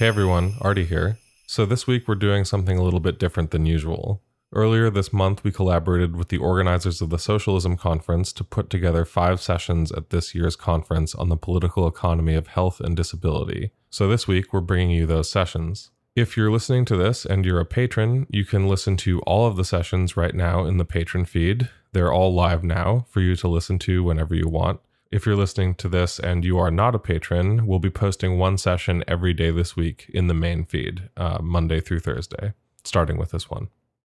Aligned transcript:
Hey 0.00 0.06
everyone, 0.06 0.54
Artie 0.62 0.86
here. 0.86 1.18
So 1.46 1.66
this 1.66 1.86
week 1.86 2.08
we're 2.08 2.14
doing 2.14 2.46
something 2.46 2.78
a 2.78 2.82
little 2.82 3.00
bit 3.00 3.18
different 3.18 3.50
than 3.50 3.66
usual. 3.66 4.22
Earlier 4.50 4.88
this 4.88 5.12
month, 5.12 5.44
we 5.44 5.52
collaborated 5.52 6.16
with 6.16 6.28
the 6.28 6.38
organizers 6.38 7.02
of 7.02 7.10
the 7.10 7.18
Socialism 7.18 7.76
Conference 7.76 8.32
to 8.32 8.42
put 8.42 8.70
together 8.70 9.04
five 9.04 9.42
sessions 9.42 9.92
at 9.92 10.08
this 10.08 10.34
year's 10.34 10.56
conference 10.56 11.14
on 11.14 11.28
the 11.28 11.36
political 11.36 11.86
economy 11.86 12.34
of 12.34 12.46
health 12.46 12.80
and 12.80 12.96
disability. 12.96 13.72
So 13.90 14.08
this 14.08 14.26
week, 14.26 14.54
we're 14.54 14.62
bringing 14.62 14.96
you 14.96 15.04
those 15.04 15.30
sessions. 15.30 15.90
If 16.16 16.34
you're 16.34 16.50
listening 16.50 16.86
to 16.86 16.96
this 16.96 17.26
and 17.26 17.44
you're 17.44 17.60
a 17.60 17.66
patron, 17.66 18.26
you 18.30 18.46
can 18.46 18.68
listen 18.68 18.96
to 18.96 19.20
all 19.26 19.46
of 19.46 19.56
the 19.56 19.66
sessions 19.66 20.16
right 20.16 20.34
now 20.34 20.64
in 20.64 20.78
the 20.78 20.86
patron 20.86 21.26
feed. 21.26 21.68
They're 21.92 22.10
all 22.10 22.32
live 22.32 22.64
now 22.64 23.04
for 23.10 23.20
you 23.20 23.36
to 23.36 23.48
listen 23.48 23.78
to 23.80 24.02
whenever 24.02 24.34
you 24.34 24.48
want. 24.48 24.80
If 25.10 25.26
you're 25.26 25.36
listening 25.36 25.74
to 25.76 25.88
this 25.88 26.20
and 26.20 26.44
you 26.44 26.56
are 26.58 26.70
not 26.70 26.94
a 26.94 26.98
patron, 27.00 27.66
we'll 27.66 27.80
be 27.80 27.90
posting 27.90 28.38
one 28.38 28.56
session 28.56 29.02
every 29.08 29.34
day 29.34 29.50
this 29.50 29.74
week 29.74 30.08
in 30.14 30.28
the 30.28 30.34
main 30.34 30.64
feed, 30.64 31.08
uh, 31.16 31.38
Monday 31.42 31.80
through 31.80 31.98
Thursday, 31.98 32.52
starting 32.84 33.18
with 33.18 33.32
this 33.32 33.50
one. 33.50 33.70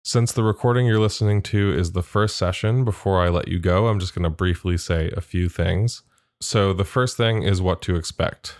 Since 0.05 0.30
the 0.30 0.45
recording 0.45 0.87
you're 0.87 1.01
listening 1.01 1.43
to 1.43 1.73
is 1.73 1.93
the 1.93 2.03
first 2.03 2.37
session, 2.37 2.84
before 2.84 3.20
I 3.20 3.29
let 3.29 3.48
you 3.48 3.59
go, 3.59 3.89
I'm 3.89 3.98
just 3.98 4.15
going 4.15 4.23
to 4.23 4.30
briefly 4.30 4.77
say 4.77 5.11
a 5.17 5.20
few 5.20 5.48
things. 5.48 6.03
So, 6.41 6.73
the 6.73 6.84
first 6.84 7.17
thing 7.17 7.42
is 7.42 7.61
what 7.61 7.83
to 7.83 7.97
expect. 7.97 8.55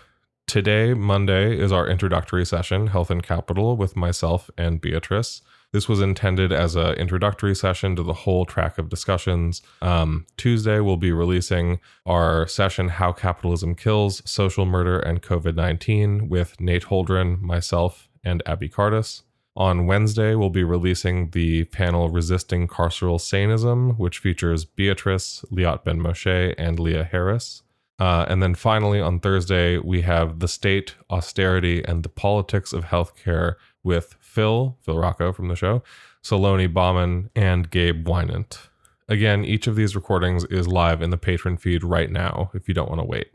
Today, 0.45 0.93
Monday, 0.93 1.57
is 1.57 1.71
our 1.71 1.87
introductory 1.87 2.45
session, 2.45 2.87
Health 2.87 3.11
and 3.11 3.23
Capital, 3.23 3.77
with 3.77 3.95
myself 3.95 4.49
and 4.57 4.81
Beatrice. 4.81 5.41
This 5.75 5.89
was 5.89 5.99
intended 5.99 6.53
as 6.53 6.77
an 6.77 6.93
introductory 6.93 7.53
session 7.53 7.97
to 7.97 8.03
the 8.03 8.13
whole 8.13 8.45
track 8.45 8.77
of 8.77 8.87
discussions. 8.87 9.61
Um, 9.81 10.25
Tuesday, 10.37 10.79
we'll 10.79 10.95
be 10.95 11.11
releasing 11.11 11.81
our 12.05 12.47
session, 12.47 12.87
How 12.87 13.11
Capitalism 13.11 13.75
Kills 13.75 14.21
Social 14.23 14.65
Murder 14.65 14.97
and 14.97 15.21
COVID 15.21 15.55
19, 15.55 16.29
with 16.29 16.61
Nate 16.61 16.85
Holdren, 16.85 17.41
myself, 17.41 18.07
and 18.23 18.41
Abby 18.45 18.69
Cardis. 18.69 19.23
On 19.57 19.85
Wednesday, 19.85 20.33
we'll 20.33 20.49
be 20.49 20.63
releasing 20.63 21.31
the 21.31 21.65
panel 21.65 22.07
Resisting 22.07 22.69
Carceral 22.69 23.19
Sanism, 23.19 23.97
which 23.97 24.19
features 24.19 24.63
Beatrice, 24.63 25.43
Liat 25.51 25.83
Ben 25.83 25.99
Moshe, 25.99 26.55
and 26.57 26.79
Leah 26.79 27.03
Harris. 27.03 27.63
Uh, 27.99 28.25
and 28.29 28.41
then 28.41 28.55
finally, 28.55 29.01
on 29.01 29.19
Thursday, 29.19 29.77
we 29.77 30.01
have 30.01 30.39
The 30.39 30.47
State, 30.47 30.95
Austerity, 31.09 31.83
and 31.83 32.03
the 32.03 32.09
Politics 32.09 32.71
of 32.71 32.85
Healthcare 32.85 33.55
with 33.85 34.17
Phil, 34.19 34.77
Phil 34.81 34.97
Rocco 34.97 35.31
from 35.31 35.47
the 35.47 35.55
show, 35.55 35.81
Salonee 36.21 36.73
Bhaman, 36.73 37.29
and 37.35 37.69
Gabe 37.69 38.05
Winant. 38.05 38.67
Again, 39.07 39.45
each 39.45 39.67
of 39.67 39.75
these 39.75 39.95
recordings 39.95 40.43
is 40.45 40.67
live 40.67 41.01
in 41.01 41.11
the 41.11 41.17
patron 41.17 41.57
feed 41.57 41.83
right 41.83 42.11
now 42.11 42.49
if 42.53 42.67
you 42.67 42.73
don't 42.73 42.89
want 42.89 42.99
to 42.99 43.05
wait. 43.05 43.27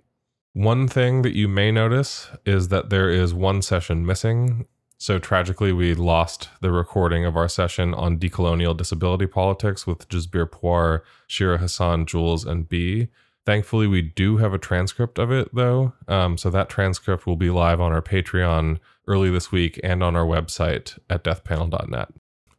One 0.53 0.89
thing 0.89 1.23
that 1.23 1.37
you 1.37 1.47
may 1.47 1.71
notice 1.71 2.29
is 2.45 2.69
that 2.69 2.91
there 2.91 3.09
is 3.09 3.33
one 3.33 3.63
session 3.63 4.05
missing. 4.05 4.67
So 4.99 5.21
tragically, 5.21 5.73
we 5.73 5.95
lost 5.95 6.49
the 6.61 6.73
recording 6.73 7.25
of 7.25 7.37
our 7.37 7.49
session 7.49 7.95
on 7.95 8.19
decolonial 8.19 8.77
disability 8.77 9.29
politics 9.29 9.87
with 9.87 10.09
Jasbir 10.09 10.51
Puar, 10.51 11.03
Shira 11.29 11.59
Hassan, 11.59 12.05
Jules, 12.05 12.45
and 12.45 12.69
B. 12.69 13.09
Thankfully, 13.47 13.87
we 13.87 14.03
do 14.03 14.39
have 14.39 14.53
a 14.53 14.59
transcript 14.59 15.19
of 15.19 15.31
it, 15.31 15.55
though. 15.55 15.93
Um, 16.09 16.37
so 16.37 16.51
that 16.51 16.69
transcript 16.69 17.27
will 17.27 17.37
be 17.37 17.49
live 17.49 17.81
on 17.81 17.93
our 17.93 18.03
Patreon 18.03 18.79
early 19.11 19.31
this 19.31 19.51
week 19.51 19.81
and 19.83 20.03
on 20.05 20.15
our 20.15 20.25
website 20.25 20.97
at 21.11 21.25
deathpanel.net. 21.25 22.09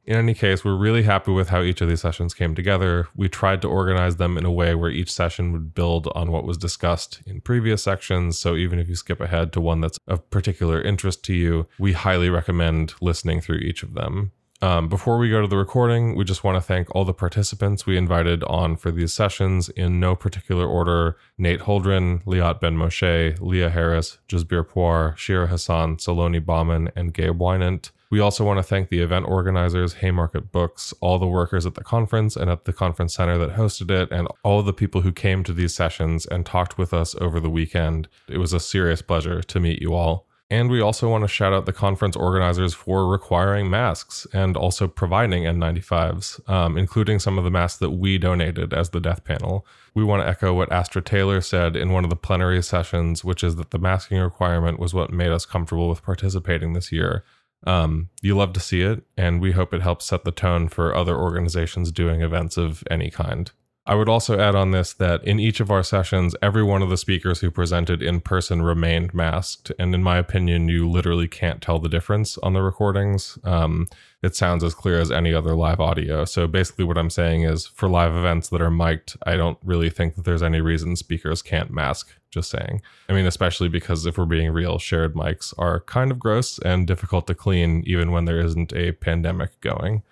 In 0.03 0.17
any 0.17 0.33
case, 0.33 0.65
we're 0.65 0.75
really 0.75 1.03
happy 1.03 1.31
with 1.31 1.49
how 1.49 1.61
each 1.61 1.79
of 1.79 1.87
these 1.87 2.01
sessions 2.01 2.33
came 2.33 2.55
together. 2.55 3.07
We 3.15 3.29
tried 3.29 3.61
to 3.61 3.69
organize 3.69 4.17
them 4.17 4.37
in 4.37 4.45
a 4.45 4.51
way 4.51 4.75
where 4.75 4.89
each 4.89 5.11
session 5.11 5.53
would 5.53 5.73
build 5.73 6.09
on 6.15 6.31
what 6.31 6.43
was 6.43 6.57
discussed 6.57 7.21
in 7.25 7.39
previous 7.39 7.83
sections. 7.83 8.37
So 8.37 8.55
even 8.55 8.79
if 8.79 8.89
you 8.89 8.95
skip 8.95 9.21
ahead 9.21 9.53
to 9.53 9.61
one 9.61 9.79
that's 9.79 9.99
of 10.07 10.27
particular 10.29 10.81
interest 10.81 11.23
to 11.25 11.33
you, 11.33 11.67
we 11.79 11.93
highly 11.93 12.29
recommend 12.29 12.95
listening 12.99 13.41
through 13.41 13.59
each 13.59 13.83
of 13.83 13.93
them. 13.93 14.31
Um, 14.63 14.89
before 14.89 15.17
we 15.17 15.27
go 15.31 15.41
to 15.41 15.47
the 15.47 15.57
recording, 15.57 16.15
we 16.15 16.23
just 16.23 16.43
want 16.43 16.55
to 16.55 16.61
thank 16.61 16.93
all 16.93 17.03
the 17.03 17.15
participants 17.15 17.87
we 17.87 17.97
invited 17.97 18.43
on 18.43 18.75
for 18.75 18.91
these 18.91 19.11
sessions 19.11 19.69
in 19.69 19.99
no 19.99 20.15
particular 20.15 20.67
order 20.67 21.17
Nate 21.35 21.61
Holdren, 21.61 22.23
Liat 22.25 22.59
Ben 22.59 22.77
Moshe, 22.77 23.39
Leah 23.41 23.71
Harris, 23.71 24.19
Jasbir 24.27 24.67
Puar, 24.67 25.17
Shira 25.17 25.47
Hassan, 25.47 25.97
Salonee 25.97 26.45
Bhaman, 26.45 26.91
and 26.95 27.11
Gabe 27.11 27.39
Winant. 27.39 27.89
We 28.11 28.19
also 28.19 28.45
want 28.45 28.59
to 28.59 28.63
thank 28.63 28.89
the 28.89 28.99
event 28.99 29.25
organizers, 29.27 29.93
Haymarket 29.93 30.51
Books, 30.51 30.93
all 31.01 31.17
the 31.17 31.25
workers 31.25 31.65
at 31.65 31.73
the 31.73 31.83
conference 31.83 32.35
and 32.35 32.51
at 32.51 32.65
the 32.65 32.73
conference 32.73 33.15
center 33.15 33.39
that 33.39 33.55
hosted 33.55 33.89
it, 33.89 34.11
and 34.11 34.27
all 34.43 34.61
the 34.61 34.73
people 34.73 35.01
who 35.01 35.11
came 35.11 35.43
to 35.43 35.53
these 35.53 35.73
sessions 35.73 36.27
and 36.27 36.45
talked 36.45 36.77
with 36.77 36.93
us 36.93 37.15
over 37.15 37.39
the 37.39 37.49
weekend. 37.49 38.07
It 38.27 38.37
was 38.37 38.53
a 38.53 38.59
serious 38.59 39.01
pleasure 39.01 39.41
to 39.41 39.59
meet 39.59 39.81
you 39.81 39.95
all. 39.95 40.27
And 40.51 40.69
we 40.69 40.81
also 40.81 41.09
want 41.09 41.23
to 41.23 41.29
shout 41.29 41.53
out 41.53 41.65
the 41.65 41.71
conference 41.71 42.17
organizers 42.17 42.73
for 42.73 43.07
requiring 43.07 43.69
masks 43.69 44.27
and 44.33 44.57
also 44.57 44.85
providing 44.85 45.43
N95s, 45.43 46.49
um, 46.49 46.77
including 46.77 47.19
some 47.19 47.37
of 47.37 47.45
the 47.45 47.49
masks 47.49 47.79
that 47.79 47.91
we 47.91 48.17
donated 48.17 48.73
as 48.73 48.89
the 48.89 48.99
death 48.99 49.23
panel. 49.23 49.65
We 49.95 50.03
want 50.03 50.23
to 50.23 50.27
echo 50.27 50.53
what 50.53 50.69
Astra 50.69 51.01
Taylor 51.03 51.39
said 51.39 51.77
in 51.77 51.91
one 51.91 52.03
of 52.03 52.09
the 52.09 52.17
plenary 52.17 52.61
sessions, 52.61 53.23
which 53.23 53.45
is 53.45 53.55
that 53.55 53.71
the 53.71 53.79
masking 53.79 54.19
requirement 54.19 54.77
was 54.77 54.93
what 54.93 55.13
made 55.13 55.31
us 55.31 55.45
comfortable 55.45 55.87
with 55.87 56.03
participating 56.03 56.73
this 56.73 56.91
year. 56.91 57.23
Um, 57.65 58.09
you 58.21 58.35
love 58.35 58.51
to 58.51 58.59
see 58.59 58.81
it, 58.81 59.03
and 59.15 59.39
we 59.39 59.53
hope 59.53 59.73
it 59.73 59.81
helps 59.81 60.03
set 60.03 60.25
the 60.25 60.31
tone 60.31 60.67
for 60.67 60.93
other 60.93 61.15
organizations 61.15 61.93
doing 61.93 62.21
events 62.21 62.57
of 62.57 62.83
any 62.91 63.09
kind. 63.09 63.51
I 63.91 63.95
would 63.95 64.07
also 64.07 64.39
add 64.39 64.55
on 64.55 64.71
this 64.71 64.93
that 64.93 65.21
in 65.25 65.37
each 65.37 65.59
of 65.59 65.69
our 65.69 65.83
sessions, 65.83 66.33
every 66.41 66.63
one 66.63 66.81
of 66.81 66.89
the 66.89 66.95
speakers 66.95 67.41
who 67.41 67.51
presented 67.51 68.01
in 68.01 68.21
person 68.21 68.61
remained 68.61 69.13
masked. 69.13 69.69
And 69.77 69.93
in 69.93 70.01
my 70.01 70.17
opinion, 70.17 70.69
you 70.69 70.89
literally 70.89 71.27
can't 71.27 71.61
tell 71.61 71.77
the 71.77 71.89
difference 71.89 72.37
on 72.37 72.53
the 72.53 72.61
recordings. 72.61 73.37
Um, 73.43 73.89
it 74.23 74.33
sounds 74.33 74.63
as 74.63 74.73
clear 74.73 74.97
as 74.97 75.11
any 75.11 75.33
other 75.33 75.55
live 75.55 75.81
audio. 75.81 76.23
So 76.23 76.47
basically, 76.47 76.85
what 76.85 76.97
I'm 76.97 77.09
saying 77.09 77.43
is 77.43 77.67
for 77.67 77.89
live 77.89 78.15
events 78.15 78.47
that 78.47 78.61
are 78.61 78.71
mic'd, 78.71 79.17
I 79.23 79.35
don't 79.35 79.57
really 79.61 79.89
think 79.89 80.15
that 80.15 80.23
there's 80.23 80.41
any 80.41 80.61
reason 80.61 80.95
speakers 80.95 81.41
can't 81.41 81.69
mask. 81.69 82.13
Just 82.29 82.49
saying. 82.49 82.81
I 83.09 83.13
mean, 83.13 83.25
especially 83.25 83.67
because 83.67 84.05
if 84.05 84.17
we're 84.17 84.23
being 84.23 84.51
real, 84.51 84.79
shared 84.79 85.15
mics 85.15 85.53
are 85.57 85.81
kind 85.81 86.11
of 86.11 86.19
gross 86.19 86.59
and 86.59 86.87
difficult 86.87 87.27
to 87.27 87.35
clean, 87.35 87.83
even 87.85 88.13
when 88.13 88.23
there 88.23 88.39
isn't 88.39 88.71
a 88.71 88.93
pandemic 88.93 89.59
going. 89.59 90.03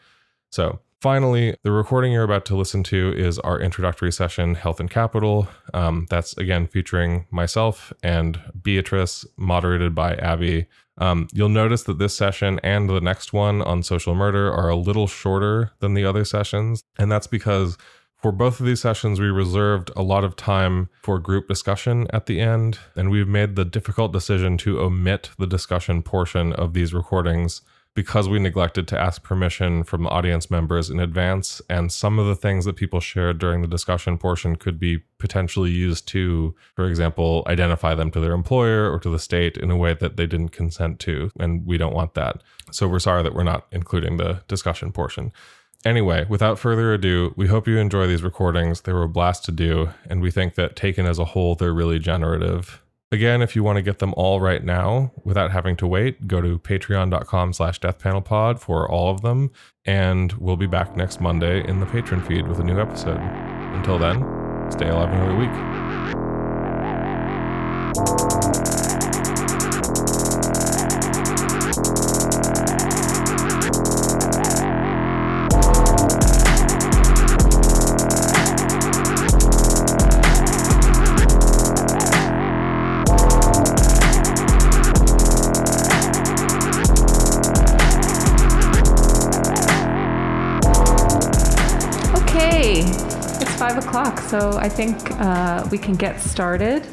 So, 0.50 0.82
Finally, 1.02 1.56
the 1.64 1.72
recording 1.72 2.12
you're 2.12 2.24
about 2.24 2.44
to 2.44 2.58
listen 2.58 2.84
to 2.84 3.14
is 3.16 3.40
our 3.40 3.58
introductory 3.58 4.12
session, 4.12 4.56
Health 4.56 4.82
and 4.82 4.92
Capital. 4.92 5.48
Um, 5.74 6.08
that's 6.10 6.38
again 6.38 6.68
featuring 6.68 7.26
myself 7.32 7.94
and 8.04 8.42
Beatrice, 8.62 9.26
moderated 9.38 9.96
by 9.96 10.16
Abby. 10.16 10.66
Um, 10.98 11.30
you'll 11.32 11.48
notice 11.48 11.84
that 11.84 12.00
this 12.00 12.18
session 12.18 12.60
and 12.64 12.90
the 12.90 13.00
next 13.00 13.32
one 13.32 13.62
on 13.62 13.82
social 13.82 14.14
murder 14.14 14.52
are 14.52 14.68
a 14.68 14.76
little 14.76 15.08
shorter 15.08 15.72
than 15.80 15.94
the 15.94 16.04
other 16.04 16.26
sessions. 16.26 16.84
And 16.98 17.10
that's 17.10 17.28
because 17.28 17.78
for 18.18 18.34
both 18.34 18.60
of 18.60 18.66
these 18.66 18.82
sessions, 18.82 19.22
we 19.22 19.28
reserved 19.28 19.92
a 19.96 20.04
lot 20.04 20.26
of 20.26 20.36
time 20.36 20.90
for 21.04 21.18
group 21.18 21.48
discussion 21.48 22.08
at 22.12 22.26
the 22.26 22.42
end. 22.42 22.78
And 22.98 23.10
we've 23.10 23.26
made 23.26 23.56
the 23.56 23.64
difficult 23.64 24.12
decision 24.12 24.58
to 24.58 24.82
omit 24.82 25.30
the 25.40 25.48
discussion 25.48 26.04
portion 26.04 26.52
of 26.52 26.74
these 26.74 26.94
recordings 26.94 27.62
because 28.00 28.30
we 28.30 28.40
neglected 28.40 28.88
to 28.88 28.98
ask 28.98 29.24
permission 29.24 29.84
from 29.84 30.08
audience 30.08 30.50
members 30.50 30.90
in 30.90 31.02
advance. 31.02 31.62
And 31.70 31.92
some 31.92 32.18
of 32.18 32.28
the 32.28 32.36
things 32.36 32.64
that 32.64 32.78
people 32.78 33.02
shared 33.02 33.40
during 33.40 33.62
the 33.62 33.68
discussion 33.68 34.18
portion 34.18 34.56
could 34.56 34.80
be 34.80 35.00
potentially 35.18 35.70
used 35.70 36.08
to, 36.08 36.56
for 36.78 36.86
example, 36.86 37.44
identify 37.46 37.96
them 37.96 38.10
to 38.12 38.22
their 38.22 38.32
employer 38.32 38.90
or 38.90 39.00
to 39.00 39.10
the 39.10 39.20
state 39.20 39.58
in 39.58 39.70
a 39.70 39.76
way 39.76 39.96
that 39.96 40.16
they 40.16 40.26
didn't 40.26 40.54
consent 40.54 41.02
to. 41.02 41.30
And 41.42 41.66
we 41.66 41.78
don't 41.78 41.94
want 41.94 42.14
that. 42.14 42.42
So 42.72 42.88
we're 42.88 43.00
sorry 43.00 43.22
that 43.22 43.36
we're 43.36 43.44
not 43.44 43.68
including 43.74 44.16
the 44.16 44.44
discussion 44.48 44.94
portion. 44.94 45.34
Anyway, 45.84 46.26
without 46.30 46.58
further 46.58 46.94
ado, 46.94 47.34
we 47.36 47.48
hope 47.48 47.68
you 47.68 47.80
enjoy 47.80 48.08
these 48.08 48.24
recordings. 48.24 48.80
They 48.80 48.94
were 48.94 49.04
a 49.04 49.10
blast 49.10 49.44
to 49.44 49.52
do, 49.52 49.90
and 50.10 50.22
we 50.22 50.32
think 50.32 50.56
that 50.56 50.78
taken 50.78 51.06
as 51.06 51.20
a 51.20 51.26
whole, 51.26 51.56
they're 51.56 51.74
really 51.74 52.00
generative. 52.00 52.82
Again, 53.12 53.42
if 53.42 53.56
you 53.56 53.64
want 53.64 53.78
to 53.78 53.82
get 53.82 53.98
them 53.98 54.14
all 54.18 54.40
right 54.40 54.64
now 54.64 55.12
without 55.24 55.52
having 55.52 55.76
to 55.78 55.88
wait, 55.88 56.28
go 56.28 56.42
to 56.42 56.60
patreon.com 56.60 57.54
slash 57.54 57.80
deathpanelpod 57.80 58.60
for 58.60 58.88
all 58.88 59.10
of 59.10 59.22
them. 59.22 59.50
And 59.84 60.32
we'll 60.34 60.58
be 60.58 60.68
back 60.68 60.96
next 60.96 61.20
Monday 61.20 61.68
in 61.68 61.80
the 61.80 61.88
patron 61.88 62.22
feed 62.22 62.48
with 62.48 62.60
a 62.60 62.64
new 62.64 62.80
episode. 62.80 63.20
Until 63.20 63.98
then, 63.98 64.18
stay 64.72 64.90
alive 64.90 65.12
another 65.12 65.36
week. 65.36 65.50
So 94.30 94.52
I 94.60 94.70
think 94.70 95.10
uh, 95.14 95.68
we 95.72 95.80
can 95.80 95.96
get 95.96 96.22
started. 96.22 96.86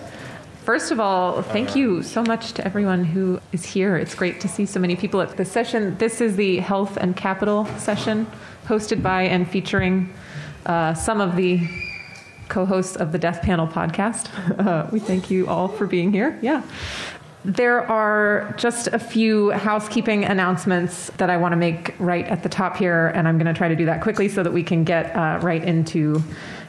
First 0.65 0.91
of 0.91 0.99
all, 0.99 1.43
thank 1.43 1.77
you 1.77 2.03
so 2.03 2.23
much 2.23 2.55
to 2.55 2.65
everyone 2.65 3.05
who 3.05 3.41
is 3.53 3.63
here. 3.63 3.99
It's 3.99 4.15
great 4.15 4.41
to 4.41 4.49
see 4.49 4.65
so 4.65 4.81
many 4.81 4.97
people 4.97 5.21
at 5.21 5.37
this 5.37 5.53
session. 5.53 5.99
This 5.99 6.23
is 6.23 6.37
the 6.37 6.57
Health 6.61 6.97
and 6.97 7.15
Capital 7.15 7.67
session, 7.77 8.27
hosted 8.65 9.03
by 9.03 9.25
and 9.25 9.47
featuring 9.47 10.15
uh, 10.65 10.95
some 10.95 11.21
of 11.21 11.37
the 11.37 11.61
co 12.49 12.65
hosts 12.65 12.97
of 12.97 13.13
the 13.13 13.19
Death 13.19 13.43
Panel 13.43 13.67
podcast. 13.67 14.31
Uh, 14.67 14.89
we 14.91 14.99
thank 14.99 15.31
you 15.31 15.47
all 15.47 15.69
for 15.69 15.87
being 15.87 16.13
here. 16.13 16.39
Yeah. 16.41 16.63
There 17.45 17.87
are 17.89 18.55
just 18.57 18.89
a 18.89 18.99
few 18.99 19.51
housekeeping 19.51 20.25
announcements 20.25 21.11
that 21.19 21.29
I 21.29 21.37
want 21.37 21.53
to 21.53 21.57
make 21.57 21.95
right 21.99 22.25
at 22.25 22.43
the 22.43 22.49
top 22.49 22.79
here, 22.79 23.09
and 23.09 23.29
I'm 23.29 23.37
going 23.37 23.47
to 23.47 23.57
try 23.57 23.69
to 23.69 23.77
do 23.77 23.85
that 23.85 24.01
quickly 24.01 24.29
so 24.29 24.43
that 24.43 24.53
we 24.53 24.63
can 24.63 24.85
get 24.85 25.15
uh, 25.15 25.39
right 25.43 25.63
into 25.63 26.23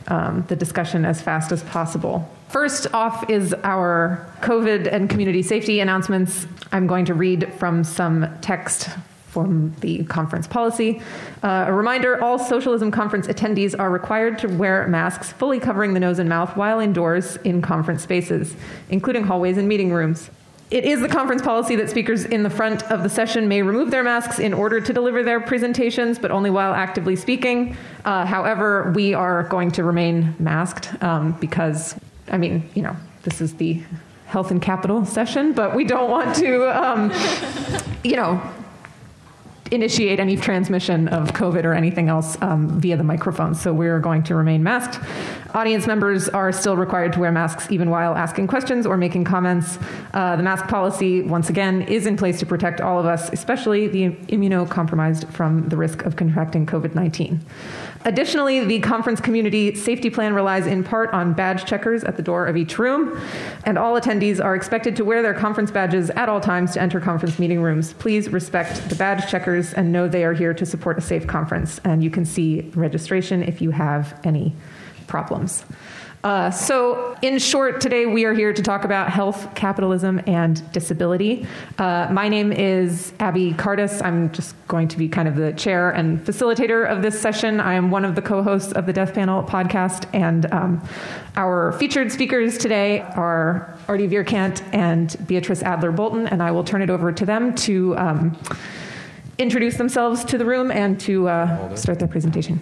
um, 0.08 0.46
the 0.48 0.56
discussion 0.56 1.06
as 1.06 1.22
fast 1.22 1.52
as 1.52 1.64
possible. 1.64 2.30
First 2.50 2.94
off 2.94 3.30
is 3.30 3.54
our 3.64 4.26
COVID 4.42 4.92
and 4.92 5.10
community 5.10 5.42
safety 5.42 5.80
announcements. 5.80 6.48
I'm 6.72 6.88
going 6.88 7.06
to 7.06 7.14
read 7.14 7.54
from 7.56 7.84
some 7.84 8.28
text 8.42 8.90
from 9.28 9.76
the 9.82 10.04
conference 10.06 10.48
policy. 10.48 11.02
Uh, 11.44 11.66
a 11.68 11.74
reminder 11.74 12.24
all 12.24 12.40
Socialism 12.40 12.90
Conference 12.90 13.28
attendees 13.28 13.78
are 13.78 13.92
required 13.92 14.40
to 14.40 14.48
wear 14.48 14.88
masks 14.88 15.32
fully 15.32 15.60
covering 15.60 15.94
the 15.94 16.00
nose 16.00 16.18
and 16.18 16.28
mouth 16.28 16.56
while 16.58 16.80
indoors 16.80 17.36
in 17.44 17.62
conference 17.62 18.02
spaces, 18.02 18.56
including 18.90 19.26
hallways 19.26 19.58
and 19.58 19.68
meeting 19.68 19.92
rooms. 19.92 20.32
It 20.70 20.84
is 20.84 21.00
the 21.00 21.08
conference 21.08 21.42
policy 21.42 21.78
that 21.78 21.90
speakers 21.90 22.26
in 22.26 22.44
the 22.44 22.50
front 22.50 22.84
of 22.92 23.02
the 23.02 23.10
session 23.10 23.48
may 23.48 23.62
remove 23.62 23.90
their 23.90 24.04
masks 24.04 24.38
in 24.38 24.54
order 24.54 24.82
to 24.82 24.92
deliver 24.92 25.24
their 25.24 25.40
presentations, 25.40 26.20
but 26.20 26.30
only 26.30 26.50
while 26.50 26.74
actively 26.74 27.16
speaking. 27.16 27.78
Uh, 28.04 28.26
however, 28.26 28.92
we 28.94 29.14
are 29.14 29.44
going 29.44 29.72
to 29.72 29.86
remain 29.86 30.36
masked 30.40 31.02
um, 31.02 31.32
because, 31.40 31.96
I 32.30 32.38
mean, 32.38 32.70
you 32.74 32.82
know, 32.82 32.98
this 33.24 33.40
is 33.40 33.54
the 33.54 33.82
health 34.26 34.52
and 34.52 34.62
capital 34.62 35.06
session, 35.06 35.54
but 35.54 35.74
we 35.74 35.86
don't 35.86 36.12
want 36.12 36.36
to, 36.36 36.68
um, 36.78 37.14
you 38.04 38.18
know, 38.18 38.42
initiate 39.72 40.20
any 40.20 40.36
transmission 40.36 41.08
of 41.10 41.34
COVID 41.34 41.64
or 41.64 41.74
anything 41.74 42.10
else 42.10 42.38
um, 42.42 42.80
via 42.80 42.98
the 42.98 43.04
microphone. 43.04 43.56
So 43.56 43.74
we're 43.74 44.00
going 44.00 44.24
to 44.24 44.36
remain 44.36 44.64
masked. 44.64 45.00
Audience 45.54 45.88
members 45.88 46.30
are 46.30 46.52
still 46.52 46.78
required 46.78 47.14
to 47.14 47.20
wear 47.20 47.32
masks 47.32 47.72
even 47.72 47.90
while 47.90 48.16
asking 48.16 48.48
questions 48.48 48.86
or 48.86 48.98
making 48.98 49.24
comments. 49.24 49.80
Uh, 50.14 50.36
the 50.36 50.44
mask 50.44 50.68
policy, 50.68 51.22
once 51.22 51.50
again, 51.50 51.82
is 51.84 52.06
in 52.06 52.18
place 52.18 52.40
to 52.40 52.46
protect 52.46 52.82
all 52.82 53.00
of 53.00 53.06
us, 53.06 53.30
especially 53.32 53.88
the 53.88 54.12
immunocompromised, 54.28 55.32
from 55.32 55.68
the 55.70 55.78
risk 55.78 56.04
of 56.06 56.16
contracting 56.16 56.66
COVID 56.66 56.96
19. 56.96 57.40
Additionally, 58.08 58.64
the 58.64 58.80
conference 58.80 59.20
community 59.20 59.76
safety 59.76 60.10
plan 60.10 60.34
relies 60.34 60.66
in 60.66 60.82
part 60.82 61.12
on 61.12 61.34
badge 61.34 61.66
checkers 61.66 62.06
at 62.06 62.16
the 62.16 62.24
door 62.24 62.46
of 62.46 62.56
each 62.56 62.80
room, 62.80 63.20
and 63.66 63.78
all 63.78 64.00
attendees 64.00 64.42
are 64.42 64.56
expected 64.56 64.96
to 64.96 65.04
wear 65.04 65.22
their 65.22 65.34
conference 65.34 65.72
badges 65.72 66.10
at 66.12 66.30
all 66.30 66.40
times 66.40 66.72
to 66.72 66.82
enter 66.82 67.02
conference 67.02 67.38
meeting 67.38 67.62
rooms. 67.62 67.92
Please 67.92 68.30
respect 68.30 68.88
the 68.88 68.96
badge 68.96 69.30
checkers 69.30 69.74
and 69.74 69.92
know 69.92 70.08
they 70.08 70.24
are 70.24 70.32
here 70.32 70.54
to 70.54 70.66
support 70.66 70.98
a 70.98 71.02
safe 71.02 71.28
conference. 71.28 71.82
And 71.84 72.02
you 72.02 72.10
can 72.10 72.24
see 72.24 72.72
registration 72.76 73.44
if 73.44 73.62
you 73.62 73.72
have 73.72 74.18
any 74.24 74.56
problems. 75.08 75.66
Uh, 76.28 76.52
so, 76.52 77.18
in 77.22 77.40
short, 77.40 77.80
today 77.80 78.06
we 78.06 78.26
are 78.26 78.34
here 78.34 78.52
to 78.52 78.62
talk 78.62 78.84
about 78.84 79.10
health, 79.10 79.48
capitalism, 79.56 80.20
and 80.28 80.70
disability. 80.74 81.48
Uh, 81.78 82.10
my 82.12 82.28
name 82.28 82.52
is 82.52 83.14
Abby 83.22 83.54
Cardis. 83.54 84.04
I'm 84.04 84.30
just 84.34 84.54
going 84.68 84.90
to 84.90 84.98
be 84.98 85.08
kind 85.08 85.30
of 85.30 85.38
the 85.38 85.54
chair 85.54 85.90
and 85.90 86.20
facilitator 86.20 86.86
of 86.86 87.02
this 87.02 87.18
session. 87.18 87.62
I 87.62 87.76
am 87.76 87.92
one 87.92 88.04
of 88.04 88.16
the 88.16 88.22
co 88.22 88.44
hosts 88.44 88.74
of 88.74 88.86
the 88.86 88.92
Death 88.92 89.14
Panel 89.14 89.42
podcast, 89.42 90.10
and 90.14 90.52
um, 90.52 90.86
our 91.38 91.72
featured 91.80 92.12
speakers 92.12 92.58
today 92.58 93.00
are 93.16 93.74
Artie 93.88 94.10
Vierkant 94.10 94.62
and 94.74 95.16
Beatrice 95.28 95.64
Adler 95.64 95.94
Bolton, 95.94 96.28
and 96.28 96.44
I 96.44 96.52
will 96.52 96.66
turn 96.66 96.82
it 96.82 96.90
over 96.90 97.14
to 97.14 97.26
them 97.26 97.56
to 97.56 97.98
um, 97.98 98.38
introduce 99.38 99.78
themselves 99.78 100.26
to 100.26 100.38
the 100.38 100.44
room 100.44 100.72
and 100.72 101.00
to 101.00 101.30
uh, 101.30 101.74
start 101.78 102.00
their 102.00 102.10
presentation. 102.10 102.60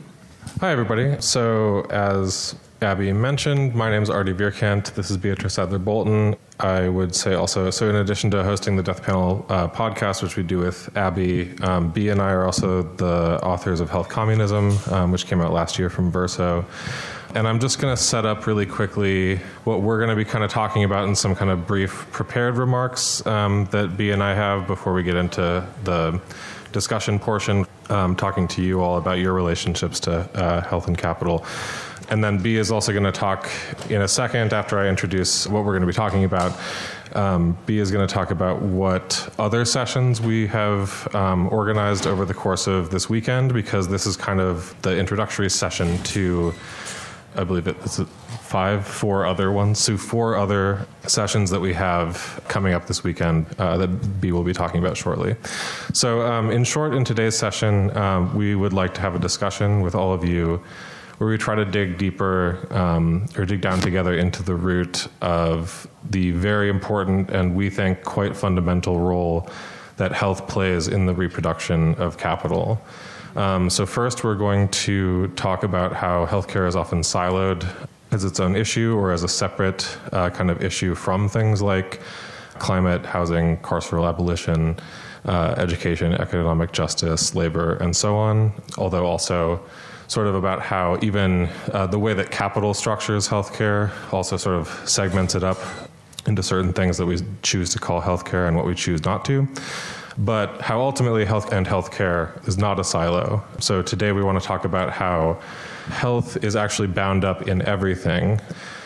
Hi, 0.59 0.71
everybody. 0.71 1.19
So, 1.19 1.81
as 1.89 2.53
Abby 2.81 3.13
mentioned, 3.13 3.73
my 3.73 3.89
name 3.89 4.03
is 4.03 4.09
Artie 4.09 4.33
Vierkant. 4.33 4.93
This 4.95 5.09
is 5.09 5.15
Beatrice 5.15 5.57
Adler 5.57 5.79
Bolton. 5.79 6.35
I 6.59 6.89
would 6.89 7.15
say 7.15 7.33
also, 7.33 7.69
so 7.69 7.89
in 7.89 7.95
addition 7.95 8.29
to 8.31 8.43
hosting 8.43 8.75
the 8.75 8.83
Death 8.83 9.01
Panel 9.01 9.45
uh, 9.47 9.69
podcast, 9.69 10.21
which 10.21 10.35
we 10.35 10.43
do 10.43 10.59
with 10.59 10.95
Abby, 10.97 11.57
um, 11.61 11.89
B 11.91 12.09
and 12.09 12.21
I 12.21 12.31
are 12.31 12.43
also 12.45 12.83
the 12.83 13.39
authors 13.43 13.79
of 13.79 13.89
Health 13.89 14.09
Communism, 14.09 14.77
um, 14.91 15.11
which 15.11 15.25
came 15.25 15.39
out 15.39 15.53
last 15.53 15.79
year 15.79 15.89
from 15.89 16.11
Verso. 16.11 16.65
And 17.33 17.47
I'm 17.47 17.59
just 17.59 17.79
going 17.79 17.95
to 17.95 18.01
set 18.01 18.25
up 18.25 18.45
really 18.45 18.65
quickly 18.65 19.37
what 19.63 19.81
we're 19.81 19.97
going 19.97 20.09
to 20.09 20.15
be 20.15 20.25
kind 20.25 20.43
of 20.43 20.51
talking 20.51 20.83
about 20.83 21.07
in 21.07 21.15
some 21.15 21.33
kind 21.33 21.51
of 21.51 21.65
brief 21.65 22.07
prepared 22.11 22.55
remarks 22.57 23.25
um, 23.25 23.65
that 23.71 23.95
B 23.95 24.11
and 24.11 24.21
I 24.21 24.35
have 24.35 24.67
before 24.67 24.93
we 24.93 25.03
get 25.03 25.15
into 25.15 25.65
the 25.85 26.19
discussion 26.73 27.19
portion, 27.19 27.65
um, 27.89 28.17
talking 28.17 28.49
to 28.49 28.61
you 28.61 28.81
all 28.81 28.97
about 28.97 29.17
your 29.17 29.33
relationships 29.33 29.99
to 30.01 30.11
uh, 30.11 30.61
health 30.61 30.87
and 30.87 30.97
capital. 30.97 31.45
And 32.09 32.23
then 32.23 32.37
B 32.37 32.57
is 32.57 32.71
also 32.71 32.91
going 32.91 33.03
to 33.03 33.11
talk 33.11 33.49
in 33.89 34.01
a 34.01 34.07
second 34.07 34.53
after 34.53 34.79
I 34.79 34.87
introduce 34.87 35.47
what 35.47 35.63
we're 35.63 35.73
going 35.73 35.81
to 35.81 35.87
be 35.87 35.93
talking 35.93 36.23
about. 36.23 36.57
Um, 37.13 37.57
B 37.65 37.77
is 37.77 37.91
going 37.91 38.05
to 38.05 38.13
talk 38.13 38.31
about 38.31 38.61
what 38.61 39.33
other 39.39 39.63
sessions 39.63 40.19
we 40.19 40.47
have 40.47 41.13
um, 41.15 41.47
organized 41.47 42.07
over 42.07 42.25
the 42.25 42.33
course 42.33 42.67
of 42.67 42.89
this 42.89 43.09
weekend 43.09 43.53
because 43.53 43.87
this 43.87 44.05
is 44.05 44.17
kind 44.17 44.39
of 44.39 44.75
the 44.81 44.97
introductory 44.97 45.49
session 45.49 45.97
to, 46.03 46.53
I 47.35 47.45
believe 47.45 47.67
it's 47.67 48.01
five, 48.41 48.85
four 48.85 49.25
other 49.25 49.51
ones. 49.51 49.79
So, 49.79 49.97
four 49.97 50.35
other 50.35 50.85
sessions 51.07 51.49
that 51.51 51.59
we 51.59 51.73
have 51.73 52.41
coming 52.47 52.73
up 52.73 52.85
this 52.85 53.03
weekend 53.03 53.47
uh, 53.57 53.77
that 53.77 54.21
B 54.21 54.31
will 54.31 54.43
be 54.43 54.53
talking 54.53 54.79
about 54.79 54.97
shortly. 54.97 55.35
So, 55.93 56.21
um, 56.21 56.51
in 56.51 56.63
short, 56.63 56.93
in 56.93 57.05
today's 57.05 57.37
session, 57.37 57.95
um, 57.97 58.35
we 58.35 58.55
would 58.55 58.73
like 58.73 58.93
to 58.95 59.01
have 59.01 59.15
a 59.15 59.19
discussion 59.19 59.81
with 59.81 59.95
all 59.95 60.13
of 60.13 60.23
you 60.23 60.61
where 61.17 61.29
we 61.29 61.37
try 61.37 61.55
to 61.55 61.65
dig 61.65 61.97
deeper 61.97 62.67
um, 62.71 63.25
or 63.37 63.45
dig 63.45 63.61
down 63.61 63.79
together 63.79 64.13
into 64.17 64.43
the 64.43 64.55
root 64.55 65.07
of 65.21 65.87
the 66.09 66.31
very 66.31 66.69
important 66.69 67.29
and 67.29 67.55
we 67.55 67.69
think 67.69 68.03
quite 68.03 68.35
fundamental 68.35 68.99
role 68.99 69.49
that 69.97 70.11
health 70.11 70.47
plays 70.47 70.87
in 70.87 71.05
the 71.05 71.13
reproduction 71.13 71.95
of 71.95 72.17
capital. 72.17 72.81
Um, 73.35 73.69
so, 73.69 73.85
first, 73.85 74.23
we're 74.23 74.35
going 74.35 74.69
to 74.69 75.27
talk 75.29 75.63
about 75.63 75.93
how 75.93 76.25
healthcare 76.25 76.67
is 76.67 76.75
often 76.75 77.01
siloed 77.01 77.65
as 78.11 78.23
its 78.23 78.39
own 78.39 78.55
issue 78.55 78.95
or 78.97 79.11
as 79.11 79.23
a 79.23 79.27
separate 79.27 79.97
uh, 80.13 80.29
kind 80.29 80.49
of 80.49 80.63
issue 80.63 80.95
from 80.95 81.27
things 81.27 81.61
like 81.61 81.99
climate, 82.59 83.05
housing, 83.05 83.57
carceral 83.57 84.07
abolition, 84.07 84.77
uh, 85.25 85.55
education, 85.57 86.13
economic 86.13 86.71
justice, 86.71 87.35
labor, 87.35 87.75
and 87.77 87.95
so 87.95 88.15
on, 88.15 88.53
although 88.77 89.05
also 89.05 89.61
sort 90.07 90.27
of 90.27 90.35
about 90.35 90.61
how 90.61 90.97
even 91.01 91.49
uh, 91.73 91.87
the 91.87 91.99
way 91.99 92.13
that 92.13 92.31
capital 92.31 92.73
structures 92.73 93.27
healthcare 93.27 93.91
also 94.13 94.37
sort 94.37 94.55
of 94.55 94.67
segments 94.87 95.35
it 95.35 95.43
up 95.43 95.57
into 96.27 96.41
certain 96.41 96.73
things 96.73 96.97
that 96.97 97.05
we 97.05 97.17
choose 97.41 97.69
to 97.71 97.79
call 97.79 98.01
healthcare 98.01 98.47
and 98.47 98.55
what 98.55 98.65
we 98.65 98.75
choose 98.75 99.03
not 99.03 99.25
to. 99.25 99.47
But 100.17 100.61
how 100.61 100.79
ultimately 100.79 101.25
health 101.25 101.51
and 101.51 101.67
healthcare 101.67 102.47
is 102.47 102.57
not 102.57 102.79
a 102.79 102.83
silo. 102.83 103.43
So 103.59 103.81
today 103.81 104.11
we 104.11 104.23
want 104.23 104.39
to 104.41 104.47
talk 104.47 104.63
about 104.63 104.91
how 104.91 105.41
health 105.87 106.43
is 106.43 106.55
actually 106.55 106.87
bound 106.87 107.25
up 107.25 107.47
in 107.47 107.61
everything 107.63 108.39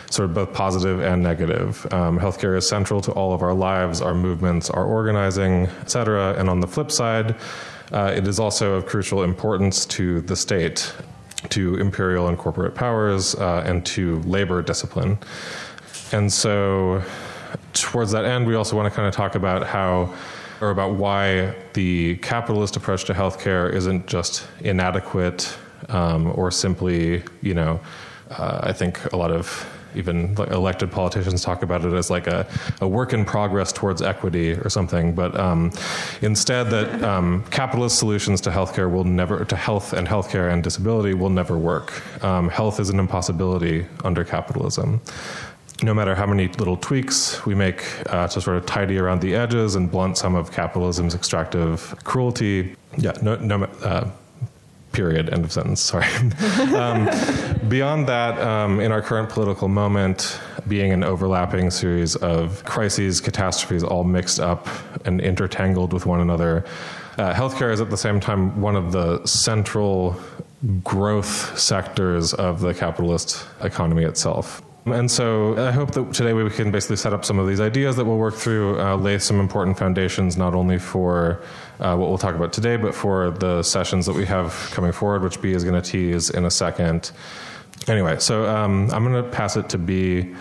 sort 0.10 0.28
of 0.28 0.34
both 0.34 0.54
positive 0.54 1.02
and 1.02 1.22
negative. 1.22 1.86
Um, 1.94 2.20
healthcare 2.20 2.58
is 2.58 2.68
central 2.68 3.00
to 3.02 3.12
all 3.12 3.32
of 3.32 3.44
our 3.44 3.54
lives, 3.54 4.02
our 4.02 4.16
movements, 4.16 4.70
our 4.72 4.84
organizing, 4.84 5.68
et 5.82 5.92
cetera. 5.92 6.34
And 6.34 6.50
on 6.50 6.62
the 6.62 6.68
flip 6.68 6.92
side, 6.92 7.36
uh, 7.92 8.14
it 8.16 8.28
is 8.28 8.40
also 8.40 8.74
of 8.74 8.86
crucial 8.86 9.24
importance 9.24 9.86
to 9.86 10.22
the 10.22 10.36
state, 10.36 10.94
to 11.50 11.76
imperial 11.76 12.28
and 12.28 12.38
corporate 12.38 12.76
powers, 12.76 13.36
uh, 13.36 13.64
and 13.66 13.86
to 13.86 14.20
labor 14.22 14.62
discipline. 14.62 15.18
And 16.12 16.32
so, 16.32 17.02
towards 17.74 18.12
that 18.12 18.26
end, 18.26 18.48
we 18.48 18.56
also 18.56 18.76
want 18.76 18.92
to 18.92 18.96
kind 18.96 19.08
of 19.08 19.14
talk 19.14 19.36
about 19.36 19.66
how 19.66 20.14
or 20.62 20.72
about 20.72 20.96
why 20.96 21.56
the 21.74 22.18
capitalist 22.18 22.76
approach 22.76 23.06
to 23.06 23.14
healthcare 23.14 23.72
isn't 23.74 24.08
just 24.08 24.46
inadequate 24.60 25.58
um, 25.88 26.32
or 26.36 26.52
simply, 26.52 27.24
you 27.42 27.54
know, 27.54 27.80
uh, 28.32 28.60
I 28.64 28.74
think 28.74 29.12
a 29.14 29.18
lot 29.18 29.32
of 29.32 29.68
even 29.96 30.36
elected 30.52 30.92
politicians 30.92 31.42
talk 31.42 31.64
about 31.64 31.86
it 31.86 31.94
as 31.94 32.10
like 32.10 32.28
a, 32.28 32.48
a 32.82 32.88
work 32.88 33.14
in 33.14 33.26
progress 33.26 33.72
towards 33.72 34.02
equity 34.02 34.54
or 34.54 34.70
something. 34.70 35.14
But 35.14 35.40
um, 35.40 35.72
instead, 36.22 36.70
that 36.72 37.04
um, 37.04 37.44
capitalist 37.52 37.98
solutions 38.00 38.42
to 38.42 38.50
healthcare 38.50 38.92
will 38.92 39.04
never, 39.04 39.46
to 39.46 39.56
health 39.56 39.94
and 39.94 40.08
healthcare 40.08 40.52
and 40.52 40.64
disability 40.64 41.14
will 41.14 41.30
never 41.30 41.58
work. 41.58 42.02
Um, 42.24 42.50
health 42.50 42.80
is 42.80 42.90
an 42.90 43.00
impossibility 43.00 43.86
under 44.04 44.24
capitalism. 44.24 45.02
No 45.82 45.94
matter 45.94 46.14
how 46.14 46.26
many 46.26 46.50
little 46.50 46.76
tweaks 46.76 47.46
we 47.46 47.56
make 47.56 47.86
uh, 48.08 48.28
to 48.28 48.42
sort 48.42 48.58
of 48.58 48.66
tidy 48.66 48.98
around 48.98 49.22
the 49.22 49.34
edges 49.34 49.76
and 49.76 49.90
blunt 49.90 50.18
some 50.18 50.36
of 50.36 50.52
capitalism's 50.52 51.16
extractive 51.16 51.96
cruelty, 52.04 52.76
yeah, 52.98 53.14
no, 53.22 53.36
no, 53.38 53.64
uh, 53.64 54.10
Period. 54.92 55.30
End 55.30 55.46
of 55.46 55.52
sentence. 55.52 55.82
Sorry. 55.82 56.06
um, 56.76 57.10
beyond 57.70 58.08
that, 58.08 58.40
um, 58.40 58.80
in 58.80 58.92
our 58.92 59.02
current 59.02 59.30
political 59.30 59.68
moment, 59.68 60.40
being 60.68 60.92
an 60.92 61.04
overlapping 61.04 61.70
series 61.70 62.16
of 62.18 62.64
crises, 62.66 63.22
catastrophes, 63.22 63.84
all 63.84 64.04
mixed 64.04 64.40
up 64.40 64.68
and 65.06 65.22
intertangled 65.22 65.94
with 65.94 66.06
one 66.06 66.22
another, 66.22 66.66
uh, 67.18 67.34
healthcare 67.34 67.72
is 67.72 67.82
at 67.82 67.90
the 67.90 67.98
same 67.98 68.20
time 68.20 68.62
one 68.62 68.76
of 68.76 68.92
the 68.92 69.26
central 69.26 70.16
growth 70.84 71.58
sectors 71.60 72.34
of 72.34 72.60
the 72.60 72.74
capitalist 72.74 73.46
economy 73.62 74.04
itself. 74.04 74.62
And 74.86 75.12
so 75.12 75.58
I 75.58 75.72
hope 75.72 75.92
that 75.92 76.14
today 76.14 76.34
we 76.34 76.50
can 76.50 76.72
basically 76.72 76.96
set 76.96 77.14
up 77.14 77.26
some 77.26 77.38
of 77.38 77.48
these 77.48 77.60
ideas 77.60 77.96
that 77.98 78.06
we'll 78.06 78.18
work 78.18 78.36
through, 78.36 78.80
uh, 78.80 78.96
lay 78.96 79.20
some 79.20 79.40
important 79.40 79.78
foundations, 79.78 80.38
not 80.38 80.56
only 80.56 80.80
for 80.80 81.42
uh, 81.80 81.96
what 81.96 82.10
we'll 82.10 82.18
talk 82.18 82.36
about 82.36 82.54
today, 82.54 82.78
but 82.78 82.96
for 82.96 83.32
the 83.32 83.62
sessions 83.62 84.06
that 84.06 84.16
we 84.16 84.26
have 84.26 84.54
coming 84.72 84.92
forward, 84.92 85.22
which 85.22 85.42
B 85.42 85.52
is 85.52 85.64
going 85.64 85.80
to 85.80 85.92
tease 85.92 86.30
in 86.30 86.46
a 86.46 86.52
second. 86.52 87.12
Anyway, 87.88 88.20
so 88.20 88.48
um, 88.48 88.90
I'm 88.92 89.04
going 89.04 89.24
to 89.24 89.30
pass 89.30 89.58
it 89.58 89.70
to 89.70 89.78
B 89.78 90.34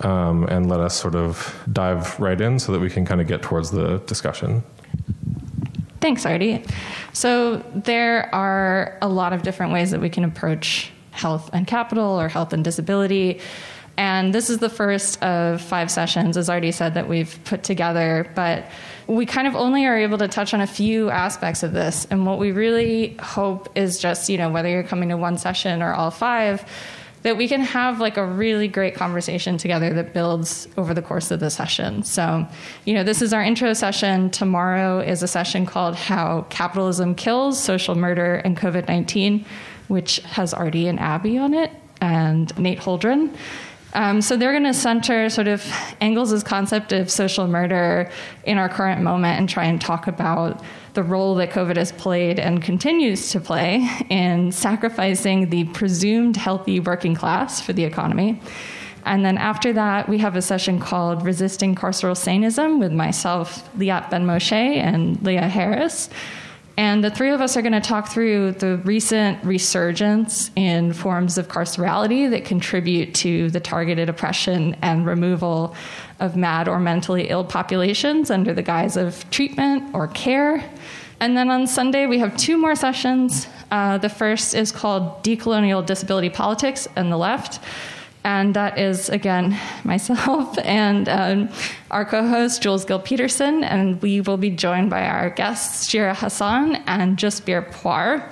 um, 0.00 0.44
and 0.48 0.68
let 0.68 0.80
us 0.80 0.94
sort 0.94 1.14
of 1.14 1.56
dive 1.72 2.18
right 2.18 2.40
in 2.40 2.58
so 2.58 2.72
that 2.72 2.80
we 2.80 2.90
can 2.90 3.04
kind 3.04 3.20
of 3.20 3.26
get 3.26 3.42
towards 3.42 3.70
the 3.70 3.98
discussion. 4.06 4.62
Thanks, 6.00 6.26
Artie. 6.26 6.62
So, 7.14 7.64
there 7.74 8.34
are 8.34 8.98
a 9.00 9.08
lot 9.08 9.32
of 9.32 9.42
different 9.42 9.72
ways 9.72 9.90
that 9.92 10.00
we 10.00 10.10
can 10.10 10.24
approach 10.24 10.92
health 11.14 11.50
and 11.52 11.66
capital 11.66 12.20
or 12.20 12.28
health 12.28 12.52
and 12.52 12.64
disability. 12.64 13.40
And 13.96 14.34
this 14.34 14.50
is 14.50 14.58
the 14.58 14.68
first 14.68 15.22
of 15.22 15.60
five 15.60 15.90
sessions, 15.90 16.36
as 16.36 16.48
Artie 16.50 16.72
said, 16.72 16.94
that 16.94 17.08
we've 17.08 17.38
put 17.44 17.62
together. 17.62 18.28
But 18.34 18.66
we 19.06 19.24
kind 19.24 19.46
of 19.46 19.54
only 19.54 19.86
are 19.86 19.96
able 19.96 20.18
to 20.18 20.28
touch 20.28 20.52
on 20.52 20.60
a 20.60 20.66
few 20.66 21.10
aspects 21.10 21.62
of 21.62 21.72
this. 21.72 22.06
And 22.10 22.26
what 22.26 22.38
we 22.38 22.50
really 22.50 23.16
hope 23.20 23.68
is 23.76 24.00
just, 24.00 24.28
you 24.28 24.36
know, 24.36 24.50
whether 24.50 24.68
you're 24.68 24.82
coming 24.82 25.10
to 25.10 25.16
one 25.16 25.38
session 25.38 25.80
or 25.82 25.94
all 25.94 26.10
five, 26.10 26.68
that 27.24 27.38
we 27.38 27.48
can 27.48 27.62
have 27.62 28.00
like 28.00 28.18
a 28.18 28.26
really 28.26 28.68
great 28.68 28.94
conversation 28.94 29.56
together 29.56 29.94
that 29.94 30.12
builds 30.12 30.68
over 30.76 30.92
the 30.92 31.00
course 31.00 31.30
of 31.30 31.40
the 31.40 31.48
session. 31.48 32.02
So, 32.02 32.46
you 32.84 32.92
know, 32.92 33.02
this 33.02 33.22
is 33.22 33.32
our 33.32 33.42
intro 33.42 33.72
session. 33.72 34.28
Tomorrow 34.28 35.00
is 35.00 35.22
a 35.22 35.28
session 35.28 35.64
called 35.64 35.94
How 35.94 36.46
Capitalism 36.50 37.14
Kills 37.14 37.62
Social 37.62 37.94
Murder 37.94 38.34
and 38.36 38.58
COVID 38.58 38.88
19, 38.88 39.44
which 39.88 40.18
has 40.20 40.54
Artie 40.54 40.88
and 40.88 40.98
Abby 40.98 41.38
on 41.38 41.54
it, 41.54 41.70
and 42.00 42.56
Nate 42.58 42.80
Holdren. 42.80 43.34
Um, 43.94 44.20
so 44.20 44.36
they're 44.36 44.52
going 44.52 44.64
to 44.64 44.74
center 44.74 45.30
sort 45.30 45.46
of 45.46 45.64
Engels' 46.00 46.42
concept 46.42 46.92
of 46.92 47.10
social 47.10 47.46
murder 47.46 48.10
in 48.44 48.58
our 48.58 48.68
current 48.68 49.02
moment 49.02 49.38
and 49.38 49.48
try 49.48 49.66
and 49.66 49.80
talk 49.80 50.08
about 50.08 50.62
the 50.94 51.02
role 51.02 51.36
that 51.36 51.50
COVID 51.50 51.76
has 51.76 51.92
played 51.92 52.40
and 52.40 52.60
continues 52.60 53.30
to 53.30 53.40
play 53.40 53.88
in 54.10 54.50
sacrificing 54.50 55.50
the 55.50 55.64
presumed 55.66 56.36
healthy 56.36 56.80
working 56.80 57.14
class 57.14 57.60
for 57.60 57.72
the 57.72 57.84
economy. 57.84 58.40
And 59.04 59.24
then 59.24 59.38
after 59.38 59.72
that, 59.74 60.08
we 60.08 60.18
have 60.18 60.34
a 60.34 60.42
session 60.42 60.80
called 60.80 61.24
Resisting 61.24 61.74
Carceral 61.74 62.16
Sanism 62.16 62.80
with 62.80 62.92
myself, 62.92 63.68
Liat 63.76 64.10
Ben 64.10 64.26
Moshe, 64.26 64.52
and 64.52 65.22
Leah 65.22 65.48
Harris. 65.48 66.08
And 66.76 67.04
the 67.04 67.10
three 67.10 67.30
of 67.30 67.40
us 67.40 67.56
are 67.56 67.62
going 67.62 67.72
to 67.72 67.80
talk 67.80 68.08
through 68.08 68.52
the 68.52 68.78
recent 68.78 69.44
resurgence 69.44 70.50
in 70.56 70.92
forms 70.92 71.38
of 71.38 71.46
carcerality 71.46 72.28
that 72.30 72.44
contribute 72.44 73.14
to 73.16 73.48
the 73.50 73.60
targeted 73.60 74.08
oppression 74.08 74.76
and 74.82 75.06
removal 75.06 75.76
of 76.18 76.36
mad 76.36 76.66
or 76.66 76.80
mentally 76.80 77.28
ill 77.28 77.44
populations 77.44 78.30
under 78.30 78.52
the 78.52 78.62
guise 78.62 78.96
of 78.96 79.28
treatment 79.30 79.94
or 79.94 80.08
care. 80.08 80.68
And 81.20 81.36
then 81.36 81.48
on 81.48 81.68
Sunday, 81.68 82.06
we 82.06 82.18
have 82.18 82.36
two 82.36 82.58
more 82.58 82.74
sessions. 82.74 83.46
Uh, 83.70 83.98
the 83.98 84.08
first 84.08 84.52
is 84.54 84.72
called 84.72 85.22
Decolonial 85.22 85.86
Disability 85.86 86.28
Politics 86.28 86.88
and 86.96 87.10
the 87.10 87.16
Left 87.16 87.60
and 88.24 88.54
that 88.54 88.78
is 88.78 89.08
again 89.08 89.58
myself 89.84 90.58
and 90.64 91.08
um, 91.08 91.48
our 91.90 92.04
co-host 92.04 92.62
Jules 92.62 92.84
Gill 92.84 92.98
Peterson, 92.98 93.62
and 93.62 94.00
we 94.02 94.20
will 94.20 94.38
be 94.38 94.50
joined 94.50 94.90
by 94.90 95.06
our 95.06 95.30
guests 95.30 95.88
Shira 95.88 96.14
Hassan 96.14 96.76
and 96.86 97.16
Jasbir 97.16 97.70
Puar. 97.70 98.28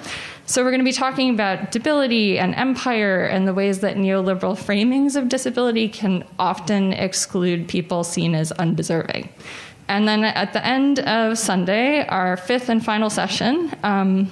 So 0.47 0.65
we're 0.65 0.71
going 0.71 0.81
to 0.81 0.85
be 0.85 0.93
talking 0.93 1.31
about 1.31 1.71
debility 1.71 2.39
and 2.39 2.55
empire 2.57 3.25
and 3.25 3.47
the 3.47 3.55
ways 3.55 3.79
that 3.81 3.97
neoliberal 3.97 4.57
framings 4.57 5.15
of 5.15 5.29
disability 5.29 5.89
can 5.89 6.25
often 6.39 6.93
exclude 6.93 7.69
people 7.69 8.03
seen 8.03 8.35
as 8.35 8.51
undeserving. 8.53 9.29
And 9.89 10.09
then 10.09 10.25
at 10.25 10.53
the 10.53 10.65
end 10.67 10.99
of 11.01 11.39
Sunday, 11.39 12.05
our 12.07 12.37
fifth 12.37 12.69
and 12.69 12.85
final 12.85 13.09
session. 13.09 13.73
Um, 13.83 14.31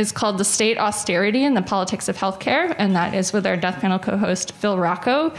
is 0.00 0.10
called 0.10 0.38
The 0.38 0.44
State 0.44 0.78
Austerity 0.78 1.44
and 1.44 1.56
the 1.56 1.62
Politics 1.62 2.08
of 2.08 2.16
Healthcare, 2.16 2.74
and 2.78 2.96
that 2.96 3.14
is 3.14 3.32
with 3.32 3.46
our 3.46 3.56
Death 3.56 3.80
Panel 3.80 3.98
co 3.98 4.16
host 4.16 4.52
Phil 4.52 4.78
Rocco, 4.78 5.32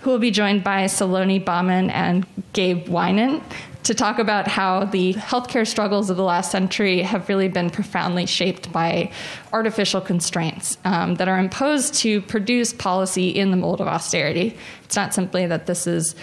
who 0.00 0.10
will 0.10 0.18
be 0.18 0.30
joined 0.30 0.64
by 0.64 0.84
Salonee 0.84 1.44
Bhaman 1.44 1.90
and 1.90 2.26
Gabe 2.52 2.86
Winant 2.88 3.42
to 3.86 3.94
talk 3.94 4.18
about 4.18 4.48
how 4.48 4.84
the 4.84 5.14
healthcare 5.14 5.64
struggles 5.64 6.10
of 6.10 6.16
the 6.16 6.24
last 6.24 6.50
century 6.50 7.02
have 7.02 7.28
really 7.28 7.46
been 7.46 7.70
profoundly 7.70 8.26
shaped 8.26 8.72
by 8.72 9.12
artificial 9.52 10.00
constraints 10.00 10.76
um, 10.84 11.14
that 11.14 11.28
are 11.28 11.38
imposed 11.38 11.94
to 11.94 12.20
produce 12.22 12.72
policy 12.72 13.28
in 13.28 13.52
the 13.52 13.56
mold 13.56 13.80
of 13.80 13.86
austerity. 13.86 14.56
It's 14.82 14.96
not 14.96 15.14
simply 15.14 15.46
that 15.46 15.66
this 15.66 15.86
is 15.86 16.16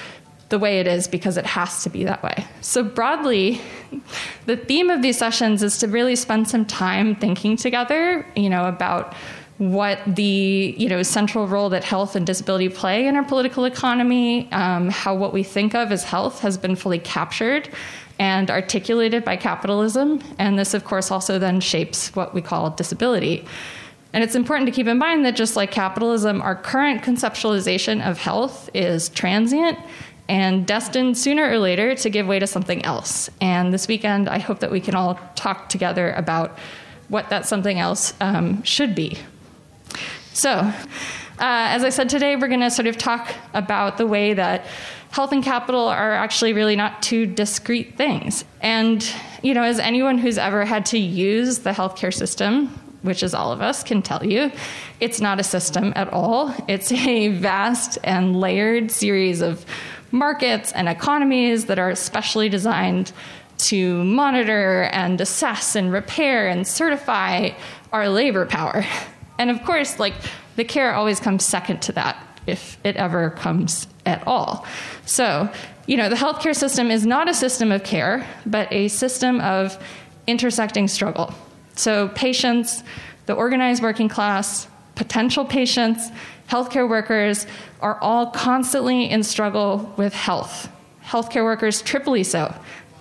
the 0.49 0.59
way 0.59 0.79
it 0.79 0.87
is 0.87 1.07
because 1.07 1.37
it 1.37 1.45
has 1.45 1.83
to 1.83 1.89
be 1.89 2.03
that 2.03 2.21
way. 2.21 2.45
So, 2.61 2.83
broadly, 2.83 3.61
the 4.45 4.57
theme 4.57 4.89
of 4.89 5.01
these 5.01 5.17
sessions 5.17 5.63
is 5.63 5.77
to 5.79 5.87
really 5.87 6.15
spend 6.15 6.47
some 6.47 6.65
time 6.65 7.15
thinking 7.15 7.57
together, 7.57 8.25
you 8.35 8.49
know, 8.49 8.67
about 8.67 9.15
what 9.57 9.99
the 10.07 10.75
you 10.77 10.89
know 10.89 11.03
central 11.03 11.47
role 11.47 11.69
that 11.69 11.83
health 11.83 12.15
and 12.15 12.25
disability 12.25 12.69
play 12.69 13.07
in 13.07 13.15
our 13.15 13.23
political 13.23 13.65
economy, 13.65 14.51
um, 14.51 14.89
how 14.89 15.15
what 15.15 15.33
we 15.33 15.43
think 15.43 15.73
of 15.73 15.91
as 15.91 16.03
health 16.03 16.39
has 16.39 16.57
been 16.57 16.75
fully 16.75 16.99
captured 16.99 17.69
and 18.19 18.51
articulated 18.51 19.23
by 19.23 19.35
capitalism, 19.35 20.21
and 20.37 20.57
this, 20.57 20.73
of 20.73 20.85
course, 20.85 21.09
also 21.09 21.39
then 21.39 21.59
shapes 21.59 22.15
what 22.15 22.33
we 22.33 22.41
call 22.41 22.69
disability. 22.69 23.45
And 24.13 24.23
it's 24.23 24.35
important 24.35 24.67
to 24.67 24.71
keep 24.71 24.85
in 24.85 24.99
mind 24.99 25.25
that 25.25 25.35
just 25.35 25.55
like 25.55 25.71
capitalism, 25.71 26.39
our 26.41 26.55
current 26.55 27.01
conceptualization 27.01 28.07
of 28.07 28.19
health 28.19 28.69
is 28.75 29.09
transient 29.09 29.79
and 30.29 30.65
destined 30.65 31.17
sooner 31.17 31.49
or 31.49 31.59
later 31.59 31.95
to 31.95 32.09
give 32.09 32.27
way 32.27 32.39
to 32.39 32.47
something 32.47 32.83
else. 32.85 33.29
And 33.41 33.73
this 33.73 33.87
weekend, 33.87 34.29
I 34.29 34.39
hope 34.39 34.59
that 34.59 34.71
we 34.71 34.79
can 34.79 34.95
all 34.95 35.19
talk 35.35 35.69
together 35.69 36.11
about 36.13 36.57
what 37.09 37.29
that 37.29 37.45
something 37.45 37.79
else 37.79 38.13
um, 38.21 38.63
should 38.63 38.95
be. 38.95 39.17
So, 40.33 40.49
uh, 40.51 40.73
as 41.39 41.83
I 41.83 41.89
said 41.89 42.09
today, 42.09 42.35
we're 42.35 42.47
going 42.47 42.61
to 42.61 42.71
sort 42.71 42.87
of 42.87 42.97
talk 42.97 43.33
about 43.53 43.97
the 43.97 44.07
way 44.07 44.33
that 44.33 44.65
health 45.11 45.31
and 45.31 45.43
capital 45.43 45.87
are 45.87 46.13
actually 46.13 46.53
really 46.53 46.75
not 46.75 47.03
two 47.03 47.25
discrete 47.25 47.97
things. 47.97 48.45
And, 48.61 49.07
you 49.43 49.53
know, 49.53 49.63
as 49.63 49.77
anyone 49.77 50.17
who's 50.17 50.37
ever 50.37 50.65
had 50.65 50.87
to 50.87 50.97
use 50.97 51.59
the 51.59 51.71
healthcare 51.71 52.13
system, 52.13 52.69
which 53.03 53.21
is 53.21 53.33
all 53.33 53.51
of 53.51 53.61
us, 53.61 53.83
can 53.83 54.01
tell 54.01 54.25
you, 54.25 54.51
it's 54.99 55.21
not 55.21 55.39
a 55.39 55.43
system 55.43 55.93
at 55.95 56.11
all. 56.11 56.53
It's 56.67 56.91
a 56.91 57.27
vast 57.37 57.99
and 58.03 58.39
layered 58.39 58.89
series 58.89 59.41
of 59.41 59.65
markets 60.13 60.71
and 60.71 60.87
economies 60.87 61.65
that 61.65 61.79
are 61.79 61.89
especially 61.89 62.47
designed 62.47 63.11
to 63.57 64.03
monitor 64.03 64.83
and 64.93 65.19
assess 65.19 65.75
and 65.75 65.91
repair 65.91 66.47
and 66.47 66.65
certify 66.67 67.49
our 67.91 68.07
labor 68.07 68.45
power. 68.45 68.85
And 69.39 69.49
of 69.49 69.63
course, 69.63 69.99
like 69.99 70.13
the 70.55 70.63
care 70.63 70.93
always 70.93 71.19
comes 71.19 71.43
second 71.43 71.81
to 71.81 71.91
that 71.93 72.15
if 72.45 72.77
it 72.83 72.95
ever 72.97 73.31
comes 73.31 73.87
at 74.05 74.25
all. 74.27 74.65
So, 75.05 75.49
you 75.87 75.97
know, 75.97 76.07
the 76.07 76.15
healthcare 76.15 76.55
system 76.55 76.91
is 76.91 77.05
not 77.05 77.27
a 77.27 77.33
system 77.33 77.71
of 77.71 77.83
care, 77.83 78.25
but 78.45 78.71
a 78.71 78.89
system 78.89 79.41
of 79.41 79.83
intersecting 80.27 80.87
struggle. 80.87 81.33
So, 81.75 82.09
patients, 82.09 82.83
the 83.25 83.33
organized 83.33 83.81
working 83.81 84.07
class, 84.07 84.67
potential 84.95 85.45
patients, 85.45 86.09
healthcare 86.49 86.87
workers 86.87 87.47
are 87.81 87.97
all 87.99 88.27
constantly 88.27 89.09
in 89.09 89.23
struggle 89.23 89.93
with 89.97 90.13
health. 90.13 90.69
Healthcare 91.03 91.43
workers, 91.43 91.81
triply 91.81 92.23
so, 92.23 92.53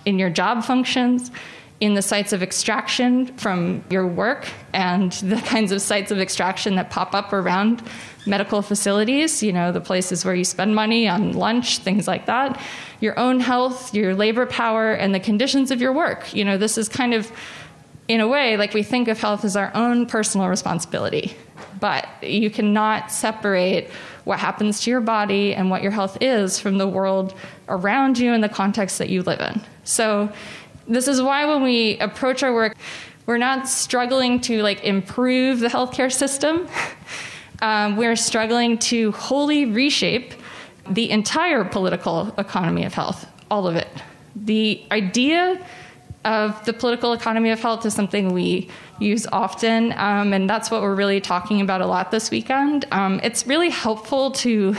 in 0.05 0.19
your 0.19 0.29
job 0.29 0.63
functions, 0.63 1.31
in 1.79 1.95
the 1.95 2.01
sites 2.01 2.31
of 2.31 2.41
extraction 2.41 3.25
from 3.37 3.83
your 3.89 4.07
work, 4.07 4.47
and 4.73 5.11
the 5.23 5.35
kinds 5.37 5.71
of 5.71 5.81
sites 5.81 6.11
of 6.11 6.19
extraction 6.19 6.75
that 6.75 6.89
pop 6.89 7.13
up 7.13 7.33
around 7.33 7.81
medical 8.25 8.61
facilities, 8.61 9.43
you 9.43 9.51
know, 9.51 9.71
the 9.71 9.81
places 9.81 10.23
where 10.23 10.35
you 10.35 10.45
spend 10.45 10.73
money 10.75 11.07
on 11.07 11.33
lunch, 11.33 11.79
things 11.79 12.07
like 12.07 12.25
that, 12.25 12.59
your 13.01 13.17
own 13.19 13.39
health, 13.39 13.93
your 13.93 14.15
labor 14.15 14.45
power, 14.45 14.93
and 14.93 15.13
the 15.13 15.19
conditions 15.19 15.71
of 15.71 15.81
your 15.81 15.91
work. 15.91 16.33
You 16.33 16.45
know, 16.45 16.57
this 16.57 16.77
is 16.77 16.87
kind 16.87 17.13
of, 17.13 17.29
in 18.07 18.19
a 18.19 18.27
way, 18.27 18.57
like 18.57 18.73
we 18.73 18.83
think 18.83 19.07
of 19.07 19.19
health 19.19 19.45
as 19.45 19.55
our 19.55 19.71
own 19.73 20.05
personal 20.05 20.47
responsibility 20.49 21.35
but 21.83 22.07
you 22.23 22.49
cannot 22.49 23.11
separate 23.11 23.89
what 24.23 24.39
happens 24.39 24.79
to 24.79 24.89
your 24.89 25.01
body 25.01 25.53
and 25.53 25.69
what 25.69 25.81
your 25.81 25.91
health 25.91 26.17
is 26.21 26.57
from 26.57 26.77
the 26.77 26.87
world 26.87 27.35
around 27.67 28.17
you 28.17 28.31
and 28.31 28.41
the 28.41 28.47
context 28.47 28.99
that 28.99 29.09
you 29.09 29.21
live 29.23 29.41
in. 29.41 29.61
So, 29.83 30.31
this 30.87 31.09
is 31.09 31.21
why 31.21 31.45
when 31.45 31.61
we 31.61 31.97
approach 31.99 32.41
our 32.41 32.53
work, 32.53 32.77
We're 33.25 33.37
not 33.37 33.69
struggling 33.69 34.41
to 34.41 34.61
like 34.63 34.83
improve 34.83 35.59
the 35.59 35.67
healthcare 35.67 36.11
system. 36.11 36.67
Um, 37.61 37.95
we're 37.95 38.17
struggling 38.17 38.77
to 38.89 39.13
wholly 39.13 39.63
reshape 39.63 40.33
the 40.89 41.09
entire 41.11 41.63
political 41.63 42.33
economy 42.37 42.83
of 42.83 42.93
health, 42.93 43.25
all 43.49 43.67
of 43.67 43.77
it. 43.77 43.87
The 44.35 44.83
idea 44.91 45.65
of 46.25 46.63
the 46.65 46.73
political 46.73 47.13
economy 47.13 47.49
of 47.49 47.59
health 47.59 47.85
is 47.85 47.93
something 47.93 48.33
we 48.33 48.69
use 48.99 49.27
often, 49.31 49.93
um, 49.93 50.33
and 50.33 50.49
that's 50.49 50.71
what 50.71 50.81
we're 50.81 50.95
really 50.95 51.19
talking 51.19 51.61
about 51.61 51.81
a 51.81 51.85
lot 51.85 52.11
this 52.11 52.31
weekend. 52.31 52.85
Um, 52.91 53.19
it's 53.23 53.45
really 53.47 53.69
helpful 53.69 54.31
to 54.31 54.75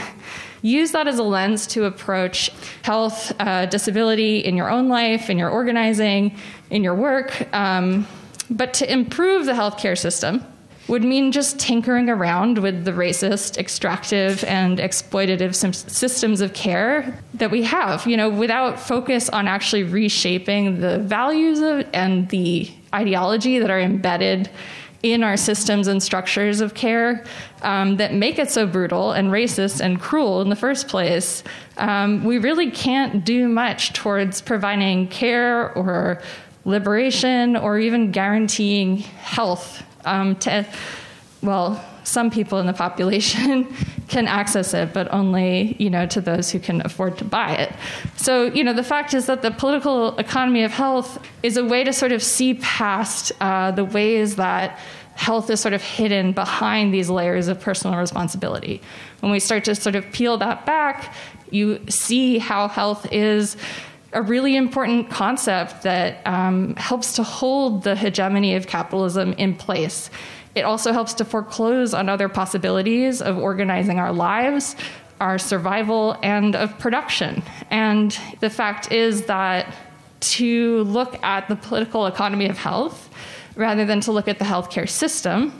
use 0.61 0.91
that 0.91 1.07
as 1.07 1.19
a 1.19 1.23
lens 1.23 1.67
to 1.67 1.85
approach 1.85 2.51
health, 2.81 3.31
uh, 3.39 3.67
disability 3.67 4.39
in 4.39 4.57
your 4.57 4.69
own 4.69 4.89
life, 4.89 5.29
in 5.29 5.37
your 5.37 5.49
organizing, 5.49 6.35
in 6.71 6.83
your 6.83 6.95
work. 6.95 7.53
Um, 7.53 8.07
but 8.49 8.73
to 8.75 8.91
improve 8.91 9.45
the 9.45 9.53
healthcare 9.53 9.97
system 9.97 10.43
would 10.87 11.03
mean 11.03 11.31
just 11.31 11.59
tinkering 11.59 12.09
around 12.09 12.59
with 12.59 12.85
the 12.85 12.91
racist, 12.91 13.57
extractive, 13.57 14.43
and 14.43 14.77
exploitative 14.77 15.55
systems 15.89 16.41
of 16.41 16.53
care 16.53 17.19
that 17.33 17.49
we 17.49 17.63
have, 17.63 18.05
you 18.05 18.15
know, 18.15 18.29
without 18.29 18.79
focus 18.79 19.27
on 19.29 19.47
actually 19.47 19.83
reshaping 19.83 20.79
the 20.81 20.99
values 20.99 21.59
of, 21.59 21.87
and 21.93 22.29
the 22.29 22.71
ideology 22.93 23.57
that 23.59 23.71
are 23.71 23.79
embedded 23.79 24.49
in 25.01 25.23
our 25.23 25.37
systems 25.37 25.87
and 25.87 26.01
structures 26.01 26.61
of 26.61 26.73
care 26.73 27.23
um, 27.61 27.97
that 27.97 28.13
make 28.13 28.39
it 28.39 28.49
so 28.49 28.65
brutal 28.65 29.11
and 29.11 29.29
racist 29.29 29.79
and 29.79 29.99
cruel 29.99 30.41
in 30.41 30.49
the 30.49 30.55
first 30.55 30.87
place, 30.87 31.43
um, 31.77 32.23
we 32.23 32.37
really 32.37 32.71
can't 32.71 33.23
do 33.23 33.47
much 33.47 33.93
towards 33.93 34.41
providing 34.41 35.07
care 35.07 35.71
or 35.73 36.21
liberation 36.63 37.55
or 37.55 37.77
even 37.77 38.11
guaranteeing 38.11 38.97
health 38.97 39.83
um, 40.05 40.35
to, 40.37 40.65
well, 41.41 41.83
some 42.03 42.29
people 42.29 42.59
in 42.59 42.67
the 42.67 42.73
population 42.73 43.67
can 44.07 44.27
access 44.27 44.73
it, 44.73 44.93
but 44.93 45.11
only 45.11 45.75
you 45.79 45.89
know 45.89 46.05
to 46.05 46.21
those 46.21 46.51
who 46.51 46.59
can 46.59 46.81
afford 46.85 47.17
to 47.17 47.25
buy 47.25 47.53
it. 47.55 47.73
So 48.15 48.45
you 48.45 48.63
know 48.63 48.73
the 48.73 48.83
fact 48.83 49.13
is 49.13 49.25
that 49.25 49.41
the 49.41 49.51
political 49.51 50.15
economy 50.17 50.63
of 50.63 50.71
health 50.71 51.19
is 51.43 51.57
a 51.57 51.65
way 51.65 51.83
to 51.83 51.91
sort 51.91 52.11
of 52.11 52.21
see 52.21 52.55
past 52.55 53.31
uh, 53.41 53.71
the 53.71 53.85
ways 53.85 54.35
that 54.35 54.79
health 55.15 55.49
is 55.49 55.59
sort 55.59 55.73
of 55.73 55.81
hidden 55.81 56.33
behind 56.33 56.93
these 56.93 57.09
layers 57.09 57.47
of 57.47 57.59
personal 57.59 57.97
responsibility. 57.97 58.81
When 59.21 59.31
we 59.31 59.39
start 59.39 59.63
to 59.65 59.75
sort 59.75 59.95
of 59.95 60.11
peel 60.11 60.37
that 60.37 60.65
back, 60.65 61.13
you 61.49 61.79
see 61.89 62.37
how 62.37 62.67
health 62.67 63.07
is 63.11 63.55
a 64.15 64.21
really 64.21 64.55
important 64.55 65.09
concept 65.09 65.83
that 65.83 66.25
um, 66.25 66.73
helps 66.77 67.13
to 67.17 67.23
hold 67.23 67.83
the 67.83 67.95
hegemony 67.95 68.55
of 68.55 68.65
capitalism 68.65 69.33
in 69.33 69.53
place. 69.53 70.09
It 70.55 70.61
also 70.61 70.93
helps 70.93 71.13
to 71.15 71.25
foreclose 71.25 71.93
on 71.93 72.07
other 72.07 72.29
possibilities 72.29 73.21
of 73.21 73.37
organizing 73.37 73.99
our 73.99 74.13
lives, 74.13 74.77
our 75.19 75.37
survival, 75.37 76.17
and 76.23 76.55
of 76.55 76.79
production. 76.79 77.43
And 77.69 78.17
the 78.39 78.49
fact 78.49 78.89
is 78.89 79.23
that 79.23 79.75
to 80.21 80.83
look 80.83 81.21
at 81.21 81.49
the 81.49 81.57
political 81.57 82.07
economy 82.07 82.47
of 82.47 82.57
health 82.57 83.09
rather 83.57 83.85
than 83.85 83.99
to 84.01 84.13
look 84.13 84.29
at 84.29 84.39
the 84.39 84.45
healthcare 84.45 84.87
system 84.87 85.51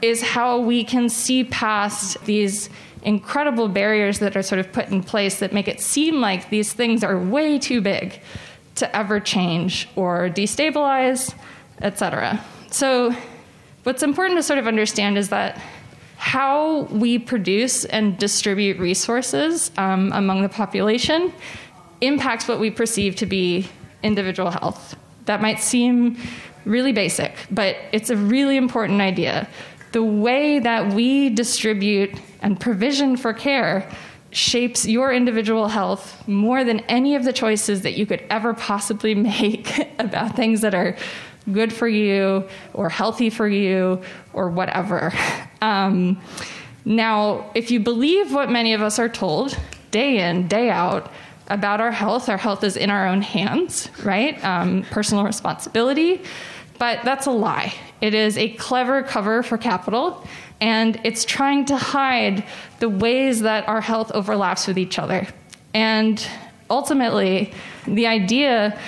is 0.00 0.22
how 0.22 0.58
we 0.58 0.84
can 0.84 1.10
see 1.10 1.44
past 1.44 2.22
these 2.24 2.70
incredible 3.04 3.68
barriers 3.68 4.18
that 4.18 4.36
are 4.36 4.42
sort 4.42 4.58
of 4.58 4.72
put 4.72 4.88
in 4.88 5.02
place 5.02 5.38
that 5.38 5.52
make 5.52 5.68
it 5.68 5.80
seem 5.80 6.20
like 6.20 6.50
these 6.50 6.72
things 6.72 7.04
are 7.04 7.18
way 7.18 7.58
too 7.58 7.80
big 7.80 8.20
to 8.76 8.96
ever 8.96 9.20
change 9.20 9.88
or 9.94 10.28
destabilize, 10.30 11.34
etc. 11.80 12.42
So, 12.70 13.14
what's 13.84 14.02
important 14.02 14.38
to 14.38 14.42
sort 14.42 14.58
of 14.58 14.66
understand 14.66 15.18
is 15.18 15.28
that 15.28 15.60
how 16.16 16.82
we 16.84 17.18
produce 17.18 17.84
and 17.84 18.16
distribute 18.18 18.78
resources 18.78 19.70
um, 19.76 20.10
among 20.12 20.42
the 20.42 20.48
population 20.48 21.32
impacts 22.00 22.48
what 22.48 22.58
we 22.58 22.70
perceive 22.70 23.16
to 23.16 23.26
be 23.26 23.68
individual 24.02 24.50
health. 24.50 24.96
That 25.26 25.42
might 25.42 25.60
seem 25.60 26.16
really 26.64 26.92
basic, 26.92 27.34
but 27.50 27.76
it's 27.92 28.10
a 28.10 28.16
really 28.16 28.56
important 28.56 29.00
idea. 29.00 29.48
The 29.94 30.02
way 30.02 30.58
that 30.58 30.92
we 30.92 31.30
distribute 31.30 32.18
and 32.42 32.58
provision 32.58 33.16
for 33.16 33.32
care 33.32 33.88
shapes 34.32 34.84
your 34.88 35.12
individual 35.12 35.68
health 35.68 36.26
more 36.26 36.64
than 36.64 36.80
any 36.80 37.14
of 37.14 37.22
the 37.22 37.32
choices 37.32 37.82
that 37.82 37.94
you 37.94 38.04
could 38.04 38.20
ever 38.28 38.54
possibly 38.54 39.14
make 39.32 39.70
about 40.00 40.34
things 40.34 40.62
that 40.62 40.74
are 40.74 40.96
good 41.52 41.72
for 41.72 41.86
you 41.86 42.48
or 42.72 42.88
healthy 42.88 43.30
for 43.30 43.46
you 43.46 44.02
or 44.32 44.50
whatever. 44.50 45.12
Um, 45.62 46.20
now, 46.84 47.50
if 47.54 47.70
you 47.70 47.80
believe 47.80 48.34
what 48.34 48.50
many 48.50 48.74
of 48.74 48.82
us 48.82 48.98
are 48.98 49.08
told 49.08 49.58
day 49.90 50.18
in, 50.18 50.46
day 50.46 50.68
out, 50.68 51.10
about 51.48 51.80
our 51.80 51.90
health. 51.90 52.28
Our 52.28 52.36
health 52.36 52.64
is 52.64 52.76
in 52.76 52.90
our 52.90 53.06
own 53.06 53.22
hands, 53.22 53.88
right? 54.02 54.44
Um, 54.44 54.82
personal 54.90 55.24
responsibility. 55.24 56.20
But 56.78 57.00
that's 57.04 57.26
a 57.26 57.30
lie. 57.30 57.72
It 58.04 58.12
is 58.12 58.36
a 58.36 58.50
clever 58.50 59.02
cover 59.02 59.42
for 59.42 59.56
capital 59.56 60.22
and 60.60 61.00
it's 61.04 61.24
trying 61.24 61.64
to 61.64 61.76
hide 61.78 62.44
the 62.78 62.90
ways 62.90 63.40
that 63.40 63.66
our 63.66 63.80
health 63.80 64.12
overlaps 64.12 64.66
with 64.66 64.76
each 64.76 64.98
other. 64.98 65.26
And 65.72 66.22
ultimately, 66.68 67.54
the 67.86 68.06
idea 68.06 68.78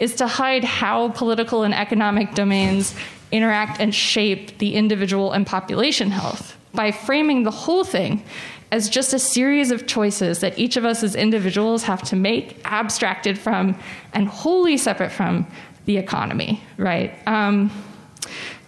is 0.00 0.16
to 0.16 0.26
hide 0.26 0.64
how 0.64 1.10
political 1.10 1.62
and 1.62 1.72
economic 1.72 2.34
domains 2.34 2.92
interact 3.30 3.80
and 3.80 3.94
shape 3.94 4.58
the 4.58 4.74
individual 4.74 5.30
and 5.30 5.46
population 5.46 6.10
health 6.10 6.56
by 6.74 6.90
framing 6.90 7.44
the 7.44 7.52
whole 7.52 7.84
thing 7.84 8.24
as 8.72 8.88
just 8.88 9.14
a 9.14 9.18
series 9.20 9.70
of 9.70 9.86
choices 9.86 10.40
that 10.40 10.58
each 10.58 10.76
of 10.76 10.84
us 10.84 11.04
as 11.04 11.14
individuals 11.14 11.84
have 11.84 12.02
to 12.02 12.16
make, 12.16 12.60
abstracted 12.64 13.38
from 13.38 13.78
and 14.12 14.26
wholly 14.26 14.76
separate 14.76 15.12
from 15.12 15.46
the 15.84 15.98
economy, 15.98 16.60
right? 16.78 17.14
Um, 17.28 17.70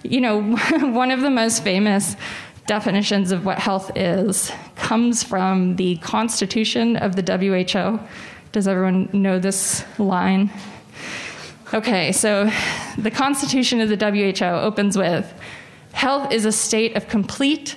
you 0.02 0.20
know, 0.20 0.40
one 0.80 1.10
of 1.10 1.20
the 1.20 1.30
most 1.30 1.62
famous 1.62 2.16
definitions 2.66 3.32
of 3.32 3.44
what 3.44 3.58
health 3.58 3.90
is 3.96 4.52
comes 4.76 5.22
from 5.22 5.76
the 5.76 5.96
Constitution 5.96 6.96
of 6.96 7.16
the 7.16 7.22
WHO. 7.22 8.00
Does 8.52 8.68
everyone 8.68 9.08
know 9.12 9.38
this 9.38 9.84
line? 9.98 10.50
Okay, 11.72 12.12
so 12.12 12.50
the 12.96 13.10
Constitution 13.10 13.80
of 13.80 13.88
the 13.88 13.96
WHO 13.96 14.44
opens 14.44 14.96
with 14.96 15.32
Health 15.98 16.30
is 16.32 16.44
a 16.44 16.52
state 16.52 16.96
of 16.96 17.08
complete 17.08 17.74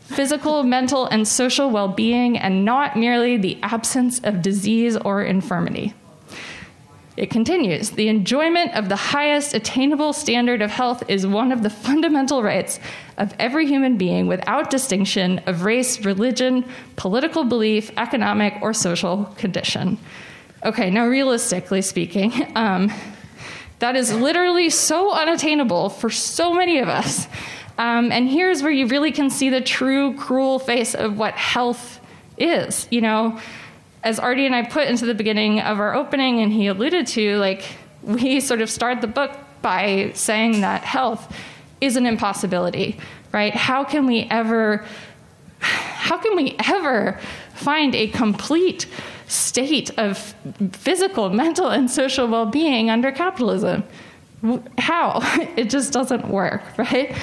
physical, 0.00 0.62
mental, 0.62 1.06
and 1.06 1.26
social 1.26 1.70
well 1.70 1.88
being, 1.88 2.38
and 2.38 2.64
not 2.64 2.96
merely 2.96 3.36
the 3.36 3.58
absence 3.64 4.20
of 4.20 4.42
disease 4.42 4.96
or 4.96 5.24
infirmity. 5.24 5.92
It 7.16 7.30
continues 7.30 7.90
The 7.90 8.08
enjoyment 8.08 8.74
of 8.74 8.88
the 8.88 8.96
highest 8.96 9.54
attainable 9.54 10.12
standard 10.12 10.62
of 10.62 10.70
health 10.70 11.04
is 11.08 11.26
one 11.26 11.52
of 11.52 11.62
the 11.62 11.70
fundamental 11.70 12.42
rights 12.42 12.80
of 13.16 13.34
every 13.38 13.66
human 13.66 13.96
being 13.96 14.26
without 14.26 14.70
distinction 14.70 15.38
of 15.46 15.62
race, 15.62 16.04
religion, 16.04 16.64
political 16.96 17.44
belief, 17.44 17.90
economic, 17.96 18.54
or 18.62 18.72
social 18.72 19.26
condition. 19.36 19.98
Okay, 20.64 20.90
now 20.90 21.06
realistically 21.06 21.82
speaking, 21.82 22.32
um, 22.56 22.92
that 23.78 23.96
is 23.96 24.12
literally 24.12 24.70
so 24.70 25.12
unattainable 25.12 25.90
for 25.90 26.10
so 26.10 26.54
many 26.54 26.78
of 26.78 26.88
us. 26.88 27.28
Um, 27.78 28.10
and 28.12 28.28
here's 28.28 28.62
where 28.62 28.72
you 28.72 28.86
really 28.86 29.12
can 29.12 29.30
see 29.30 29.50
the 29.50 29.60
true 29.60 30.16
cruel 30.16 30.58
face 30.58 30.94
of 30.94 31.18
what 31.18 31.34
health 31.34 32.00
is. 32.38 32.88
You 32.90 33.00
know, 33.00 33.40
as 34.04 34.18
Artie 34.18 34.44
and 34.46 34.54
I 34.54 34.62
put 34.62 34.86
into 34.86 35.06
the 35.06 35.14
beginning 35.14 35.60
of 35.60 35.80
our 35.80 35.94
opening, 35.94 36.40
and 36.40 36.52
he 36.52 36.66
alluded 36.66 37.06
to, 37.08 37.38
like, 37.38 37.64
we 38.02 38.38
sort 38.50 38.60
of 38.60 38.70
start 38.70 39.00
the 39.00 39.06
book 39.06 39.32
by 39.62 40.12
saying 40.14 40.60
that 40.60 40.84
health 40.84 41.34
is 41.80 41.96
an 41.96 42.06
impossibility, 42.06 42.98
right? 43.32 43.54
How 43.54 43.82
can 43.82 44.06
we 44.06 44.28
ever, 44.30 44.84
how 45.58 46.18
can 46.18 46.36
we 46.36 46.54
ever 46.66 47.18
find 47.54 47.94
a 47.94 48.08
complete 48.08 48.86
state 49.26 49.90
of 49.98 50.18
physical, 50.72 51.30
mental, 51.30 51.68
and 51.70 51.90
social 51.90 52.28
well 52.28 52.46
being 52.46 52.90
under 52.90 53.10
capitalism? 53.10 53.84
How? 54.78 55.20
It 55.56 55.70
just 55.70 55.92
doesn't 55.92 56.28
work, 56.28 56.62
right? 56.78 57.16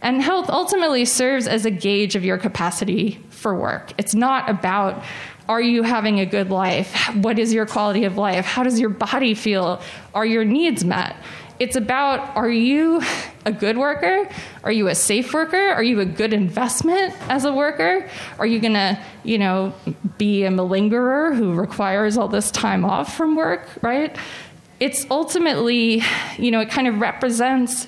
And 0.00 0.22
health 0.22 0.48
ultimately 0.48 1.04
serves 1.04 1.48
as 1.48 1.66
a 1.66 1.70
gauge 1.70 2.14
of 2.14 2.24
your 2.24 2.38
capacity 2.38 3.18
for 3.30 3.54
work. 3.54 3.92
It's 3.98 4.14
not 4.14 4.48
about 4.48 5.02
are 5.48 5.60
you 5.60 5.82
having 5.82 6.20
a 6.20 6.26
good 6.26 6.50
life? 6.50 6.94
What 7.14 7.38
is 7.38 7.52
your 7.52 7.66
quality 7.66 8.04
of 8.04 8.16
life? 8.16 8.44
How 8.44 8.62
does 8.62 8.78
your 8.78 8.90
body 8.90 9.34
feel? 9.34 9.80
Are 10.14 10.26
your 10.26 10.44
needs 10.44 10.84
met? 10.84 11.16
It's 11.58 11.74
about 11.74 12.36
are 12.36 12.50
you 12.50 13.02
a 13.44 13.50
good 13.50 13.78
worker? 13.78 14.28
Are 14.62 14.70
you 14.70 14.88
a 14.88 14.94
safe 14.94 15.34
worker? 15.34 15.70
Are 15.70 15.82
you 15.82 16.00
a 16.00 16.04
good 16.04 16.32
investment 16.32 17.14
as 17.28 17.44
a 17.44 17.52
worker? 17.52 18.08
Are 18.38 18.46
you 18.46 18.60
going 18.60 18.74
to, 18.74 19.02
you 19.24 19.38
know, 19.38 19.74
be 20.18 20.44
a 20.44 20.50
malingerer 20.50 21.34
who 21.34 21.54
requires 21.54 22.16
all 22.16 22.28
this 22.28 22.50
time 22.50 22.84
off 22.84 23.16
from 23.16 23.34
work, 23.34 23.68
right? 23.82 24.16
it's 24.80 25.06
ultimately, 25.10 26.02
you 26.38 26.50
know, 26.50 26.60
it 26.60 26.70
kind 26.70 26.86
of 26.86 27.00
represents 27.00 27.86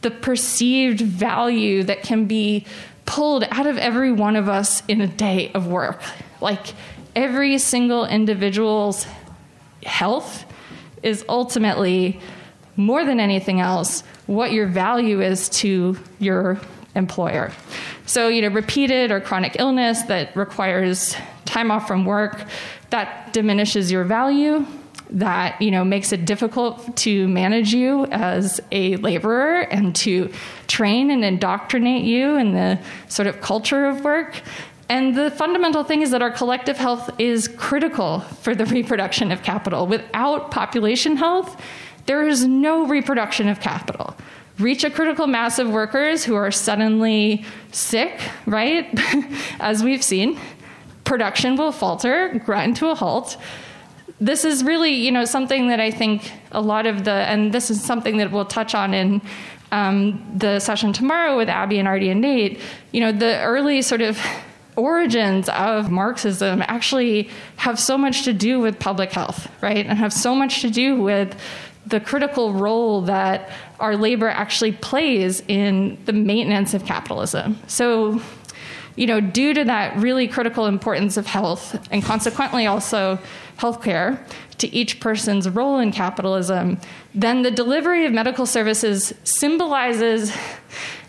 the 0.00 0.10
perceived 0.10 1.00
value 1.00 1.82
that 1.84 2.02
can 2.02 2.26
be 2.26 2.64
pulled 3.06 3.44
out 3.50 3.66
of 3.66 3.78
every 3.78 4.10
one 4.10 4.36
of 4.36 4.48
us 4.48 4.82
in 4.88 5.00
a 5.00 5.06
day 5.06 5.52
of 5.54 5.66
work. 5.66 6.02
Like 6.40 6.74
every 7.14 7.58
single 7.58 8.04
individual's 8.06 9.06
health 9.84 10.44
is 11.02 11.24
ultimately 11.28 12.20
more 12.76 13.04
than 13.04 13.20
anything 13.20 13.60
else 13.60 14.02
what 14.26 14.52
your 14.52 14.66
value 14.66 15.20
is 15.20 15.48
to 15.48 15.96
your 16.18 16.60
employer. 16.94 17.52
So, 18.06 18.28
you 18.28 18.42
know, 18.42 18.48
repeated 18.48 19.10
or 19.10 19.20
chronic 19.20 19.56
illness 19.58 20.02
that 20.02 20.34
requires 20.36 21.16
time 21.44 21.70
off 21.70 21.86
from 21.86 22.04
work, 22.04 22.44
that 22.90 23.32
diminishes 23.32 23.90
your 23.90 24.04
value. 24.04 24.66
That 25.10 25.60
you 25.60 25.70
know 25.70 25.84
makes 25.84 26.10
it 26.12 26.24
difficult 26.24 26.96
to 26.98 27.28
manage 27.28 27.74
you 27.74 28.06
as 28.06 28.60
a 28.72 28.96
laborer 28.96 29.60
and 29.60 29.94
to 29.96 30.32
train 30.68 31.10
and 31.10 31.22
indoctrinate 31.22 32.04
you 32.04 32.36
in 32.36 32.54
the 32.54 32.78
sort 33.08 33.26
of 33.26 33.42
culture 33.42 33.84
of 33.84 34.04
work. 34.04 34.40
And 34.88 35.16
the 35.16 35.30
fundamental 35.30 35.84
thing 35.84 36.02
is 36.02 36.10
that 36.10 36.22
our 36.22 36.30
collective 36.30 36.76
health 36.76 37.10
is 37.18 37.48
critical 37.48 38.20
for 38.20 38.54
the 38.54 38.66
reproduction 38.76 39.32
of 39.32 39.42
capital. 39.42 39.86
Without 39.86 40.50
population 40.50 41.16
health, 41.16 41.60
there 42.06 42.26
is 42.26 42.44
no 42.44 42.86
reproduction 42.86 43.48
of 43.48 43.60
capital. 43.60 44.14
Reach 44.58 44.84
a 44.84 44.90
critical 44.90 45.26
mass 45.26 45.58
of 45.58 45.70
workers 45.70 46.24
who 46.24 46.34
are 46.34 46.50
suddenly 46.50 47.44
sick, 47.70 48.20
right? 48.46 48.88
As 49.60 49.82
we've 49.82 50.02
seen, 50.02 50.38
production 51.04 51.56
will 51.56 51.72
falter, 51.72 52.40
grind 52.44 52.76
to 52.76 52.90
a 52.90 52.94
halt. 52.94 53.36
This 54.20 54.44
is 54.44 54.62
really, 54.62 54.92
you 54.92 55.10
know, 55.10 55.24
something 55.24 55.68
that 55.68 55.80
I 55.80 55.90
think 55.90 56.30
a 56.52 56.60
lot 56.60 56.86
of 56.86 57.04
the, 57.04 57.12
and 57.12 57.52
this 57.52 57.70
is 57.70 57.82
something 57.82 58.18
that 58.18 58.30
we'll 58.30 58.44
touch 58.44 58.74
on 58.74 58.94
in 58.94 59.22
um, 59.72 60.22
the 60.36 60.60
session 60.60 60.92
tomorrow 60.92 61.36
with 61.36 61.48
Abby 61.48 61.78
and 61.78 61.88
Artie 61.88 62.10
and 62.10 62.20
Nate. 62.20 62.60
You 62.92 63.00
know, 63.00 63.10
the 63.10 63.40
early 63.40 63.82
sort 63.82 64.02
of 64.02 64.20
origins 64.76 65.48
of 65.50 65.90
Marxism 65.90 66.62
actually 66.66 67.28
have 67.56 67.78
so 67.78 67.98
much 67.98 68.24
to 68.24 68.32
do 68.32 68.60
with 68.60 68.78
public 68.78 69.12
health, 69.12 69.48
right? 69.60 69.84
And 69.86 69.98
have 69.98 70.12
so 70.12 70.34
much 70.34 70.62
to 70.62 70.70
do 70.70 71.00
with 71.00 71.36
the 71.86 72.00
critical 72.00 72.52
role 72.52 73.02
that 73.02 73.50
our 73.80 73.96
labor 73.96 74.28
actually 74.28 74.72
plays 74.72 75.42
in 75.48 75.98
the 76.04 76.12
maintenance 76.12 76.74
of 76.74 76.84
capitalism. 76.84 77.58
So, 77.66 78.22
you 78.94 79.06
know, 79.06 79.20
due 79.20 79.52
to 79.54 79.64
that 79.64 79.96
really 79.96 80.28
critical 80.28 80.66
importance 80.66 81.16
of 81.16 81.26
health 81.26 81.76
and 81.90 82.02
consequently 82.02 82.66
also 82.66 83.18
healthcare 83.58 84.18
to 84.58 84.72
each 84.72 85.00
person's 85.00 85.48
role 85.48 85.78
in 85.78 85.90
capitalism, 85.92 86.78
then 87.14 87.42
the 87.42 87.50
delivery 87.50 88.06
of 88.06 88.12
medical 88.12 88.46
services 88.46 89.12
symbolizes 89.24 90.32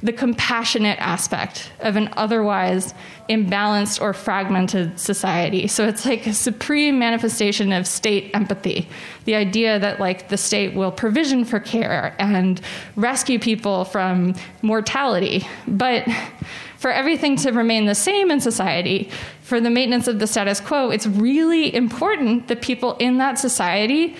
the 0.03 0.11
compassionate 0.11 0.99
aspect 0.99 1.71
of 1.79 1.95
an 1.95 2.09
otherwise 2.17 2.93
imbalanced 3.29 4.01
or 4.01 4.13
fragmented 4.13 4.99
society. 4.99 5.65
So 5.65 5.87
it's 5.87 6.05
like 6.05 6.27
a 6.27 6.33
supreme 6.33 6.99
manifestation 6.99 7.71
of 7.71 7.87
state 7.87 8.29
empathy. 8.33 8.89
The 9.23 9.35
idea 9.35 9.79
that 9.79 10.01
like 10.01 10.27
the 10.27 10.35
state 10.35 10.75
will 10.75 10.91
provision 10.91 11.45
for 11.45 11.61
care 11.61 12.15
and 12.19 12.59
rescue 12.97 13.39
people 13.39 13.85
from 13.85 14.35
mortality. 14.61 15.47
But 15.69 16.05
for 16.77 16.91
everything 16.91 17.37
to 17.37 17.51
remain 17.51 17.85
the 17.85 17.95
same 17.95 18.29
in 18.29 18.41
society, 18.41 19.09
for 19.41 19.61
the 19.61 19.69
maintenance 19.69 20.09
of 20.09 20.19
the 20.19 20.27
status 20.27 20.59
quo, 20.59 20.89
it's 20.89 21.07
really 21.07 21.73
important 21.73 22.49
that 22.49 22.61
people 22.61 22.97
in 22.97 23.19
that 23.19 23.39
society 23.39 24.17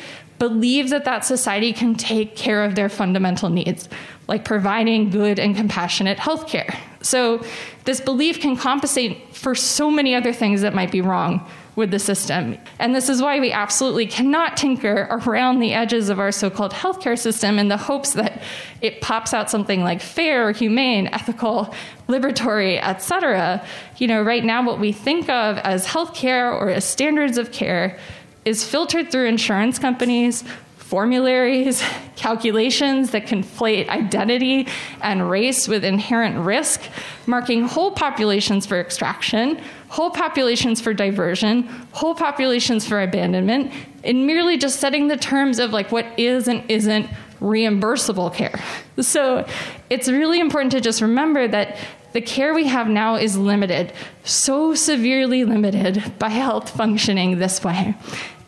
believe 0.50 0.90
that 0.90 1.06
that 1.06 1.24
society 1.24 1.72
can 1.72 1.96
take 1.96 2.36
care 2.36 2.66
of 2.66 2.76
their 2.76 2.90
fundamental 2.90 3.50
needs, 3.50 3.88
like 4.28 4.44
providing 4.44 5.10
good 5.10 5.40
and 5.40 5.56
compassionate 5.56 6.20
health 6.20 6.48
care. 6.48 6.78
So, 7.00 7.46
this 7.86 8.02
belief 8.02 8.42
can 8.42 8.58
compensate 8.58 9.34
for 9.34 9.56
so 9.56 9.90
many 9.90 10.14
other 10.14 10.34
things 10.34 10.60
that 10.60 10.74
might 10.76 10.92
be 10.92 11.00
wrong 11.00 11.50
with 11.78 11.92
the 11.92 12.00
system. 12.00 12.58
And 12.78 12.94
this 12.94 13.08
is 13.08 13.22
why 13.22 13.40
we 13.40 13.54
absolutely 13.54 14.06
cannot 14.06 14.58
tinker 14.58 15.08
around 15.10 15.60
the 15.60 15.74
edges 15.74 16.10
of 16.10 16.20
our 16.20 16.32
so 16.34 16.50
called 16.50 16.74
healthcare 16.74 17.18
system 17.18 17.58
in 17.58 17.70
the 17.70 17.78
hopes 17.78 18.14
that 18.14 18.42
it 18.82 19.00
pops 19.00 19.34
out 19.34 19.50
something 19.50 19.82
like 19.82 20.02
fair, 20.02 20.52
humane, 20.52 21.08
ethical, 21.08 21.74
liberatory, 22.10 22.82
etc. 22.84 23.66
You 23.98 24.08
know, 24.08 24.22
right 24.22 24.44
now, 24.44 24.66
what 24.66 24.80
we 24.80 24.92
think 24.92 25.30
of 25.30 25.58
as 25.60 25.86
healthcare 25.86 26.52
or 26.52 26.70
as 26.70 26.84
standards 26.84 27.38
of 27.38 27.54
care 27.54 27.98
is 28.46 28.64
filtered 28.64 29.12
through 29.12 29.28
insurance 29.28 29.80
companies, 29.80 30.44
formularies, 30.78 31.84
calculations 32.16 33.12
that 33.12 33.26
conflate 33.26 33.88
identity 33.90 34.68
and 35.02 35.30
race 35.30 35.68
with 35.68 35.84
inherent 35.84 36.38
risk, 36.38 36.82
marking 37.26 37.64
whole 37.64 37.92
populations 37.92 38.66
for 38.66 38.80
extraction, 38.80 39.60
whole 39.90 40.12
populations 40.12 40.80
for 40.82 40.94
diversion, 40.94 41.64
whole 41.92 42.14
populations 42.16 42.88
for 42.88 43.02
abandonment, 43.02 43.72
and 44.04 44.28
merely 44.28 44.58
just 44.58 44.80
setting 44.80 45.08
the 45.08 45.18
terms 45.18 45.60
of 45.60 45.72
like 45.72 45.92
what 45.92 46.06
is 46.18 46.48
and 46.48 46.64
isn't 46.70 47.10
reimbursable 47.40 48.34
care. 48.34 48.60
So 49.02 49.48
it's 49.90 50.08
really 50.08 50.40
important 50.40 50.72
to 50.74 50.80
just 50.80 51.02
remember 51.02 51.48
that 51.48 51.78
the 52.12 52.22
care 52.22 52.54
we 52.54 52.68
have 52.68 52.88
now 52.88 53.16
is 53.16 53.36
limited, 53.36 53.92
so 54.24 54.76
severely 54.76 55.46
limited 55.46 56.14
by 56.20 56.30
health 56.44 56.70
functioning 56.70 57.40
this 57.40 57.64
way. 57.64 57.96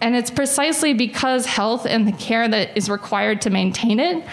And 0.01 0.15
it's 0.15 0.31
precisely 0.31 0.93
because 0.93 1.45
health 1.45 1.85
and 1.85 2.07
the 2.07 2.11
care 2.11 2.47
that 2.47 2.75
is 2.77 2.89
required 2.89 3.41
to 3.41 3.49
maintain 3.49 3.99
it 3.99 4.25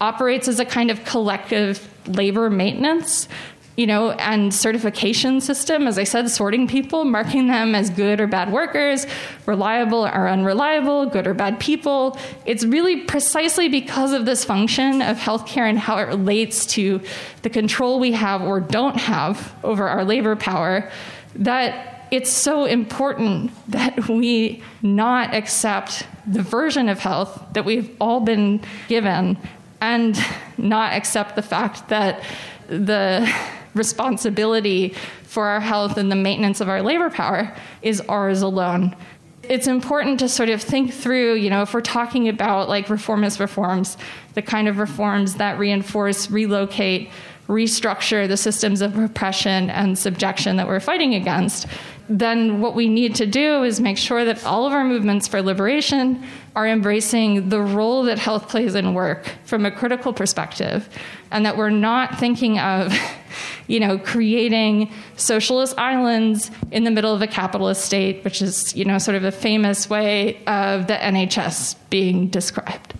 operates 0.00 0.48
as 0.48 0.60
a 0.60 0.64
kind 0.64 0.90
of 0.90 1.04
collective 1.04 1.88
labor 2.06 2.50
maintenance 2.50 3.28
you 3.76 3.88
know, 3.88 4.12
and 4.12 4.54
certification 4.54 5.40
system, 5.40 5.88
as 5.88 5.98
I 5.98 6.04
said, 6.04 6.30
sorting 6.30 6.68
people, 6.68 7.04
marking 7.04 7.48
them 7.48 7.74
as 7.74 7.90
good 7.90 8.20
or 8.20 8.28
bad 8.28 8.52
workers, 8.52 9.04
reliable 9.46 10.06
or 10.06 10.28
unreliable, 10.28 11.06
good 11.06 11.26
or 11.26 11.34
bad 11.34 11.58
people. 11.58 12.16
It's 12.46 12.64
really 12.64 13.00
precisely 13.00 13.68
because 13.68 14.12
of 14.12 14.26
this 14.26 14.44
function 14.44 15.02
of 15.02 15.18
healthcare 15.18 15.68
and 15.68 15.78
how 15.78 15.98
it 15.98 16.04
relates 16.04 16.66
to 16.66 17.00
the 17.42 17.50
control 17.50 17.98
we 17.98 18.12
have 18.12 18.42
or 18.42 18.60
don't 18.60 18.96
have 18.96 19.52
over 19.64 19.88
our 19.88 20.04
labor 20.04 20.36
power 20.36 20.88
that 21.34 21.93
it's 22.10 22.30
so 22.30 22.64
important 22.64 23.52
that 23.70 24.08
we 24.08 24.62
not 24.82 25.34
accept 25.34 26.06
the 26.26 26.42
version 26.42 26.88
of 26.88 26.98
health 26.98 27.42
that 27.52 27.64
we've 27.64 27.94
all 28.00 28.20
been 28.20 28.60
given 28.88 29.36
and 29.80 30.18
not 30.56 30.92
accept 30.94 31.36
the 31.36 31.42
fact 31.42 31.88
that 31.88 32.22
the 32.68 33.30
responsibility 33.74 34.94
for 35.24 35.46
our 35.46 35.60
health 35.60 35.96
and 35.96 36.10
the 36.10 36.16
maintenance 36.16 36.60
of 36.60 36.68
our 36.68 36.80
labor 36.80 37.10
power 37.10 37.54
is 37.82 38.00
ours 38.02 38.40
alone. 38.40 38.94
It's 39.42 39.66
important 39.66 40.20
to 40.20 40.28
sort 40.28 40.48
of 40.48 40.62
think 40.62 40.94
through, 40.94 41.34
you 41.34 41.50
know, 41.50 41.62
if 41.62 41.74
we're 41.74 41.82
talking 41.82 42.28
about 42.28 42.68
like 42.68 42.88
reformist 42.88 43.40
reforms, 43.40 43.98
the 44.34 44.42
kind 44.42 44.68
of 44.68 44.78
reforms 44.78 45.34
that 45.34 45.58
reinforce, 45.58 46.30
relocate, 46.30 47.10
restructure 47.48 48.26
the 48.26 48.38
systems 48.38 48.80
of 48.80 48.96
repression 48.96 49.68
and 49.68 49.98
subjection 49.98 50.56
that 50.56 50.66
we're 50.66 50.80
fighting 50.80 51.14
against, 51.14 51.66
then 52.08 52.60
what 52.60 52.74
we 52.74 52.88
need 52.88 53.14
to 53.16 53.26
do 53.26 53.62
is 53.62 53.80
make 53.80 53.96
sure 53.96 54.24
that 54.24 54.44
all 54.44 54.66
of 54.66 54.72
our 54.72 54.84
movements 54.84 55.26
for 55.26 55.40
liberation 55.40 56.22
are 56.54 56.66
embracing 56.66 57.48
the 57.48 57.60
role 57.60 58.04
that 58.04 58.18
health 58.18 58.48
plays 58.48 58.74
in 58.74 58.94
work 58.94 59.32
from 59.44 59.64
a 59.64 59.70
critical 59.70 60.12
perspective 60.12 60.88
and 61.30 61.46
that 61.46 61.56
we're 61.56 61.70
not 61.70 62.18
thinking 62.18 62.58
of 62.58 62.94
you 63.66 63.80
know 63.80 63.98
creating 63.98 64.92
socialist 65.16 65.76
islands 65.78 66.50
in 66.70 66.84
the 66.84 66.90
middle 66.90 67.14
of 67.14 67.22
a 67.22 67.26
capitalist 67.26 67.84
state 67.84 68.22
which 68.24 68.42
is 68.42 68.74
you 68.76 68.84
know 68.84 68.98
sort 68.98 69.16
of 69.16 69.24
a 69.24 69.32
famous 69.32 69.88
way 69.88 70.36
of 70.46 70.86
the 70.86 70.94
NHS 70.94 71.76
being 71.90 72.28
described. 72.28 72.94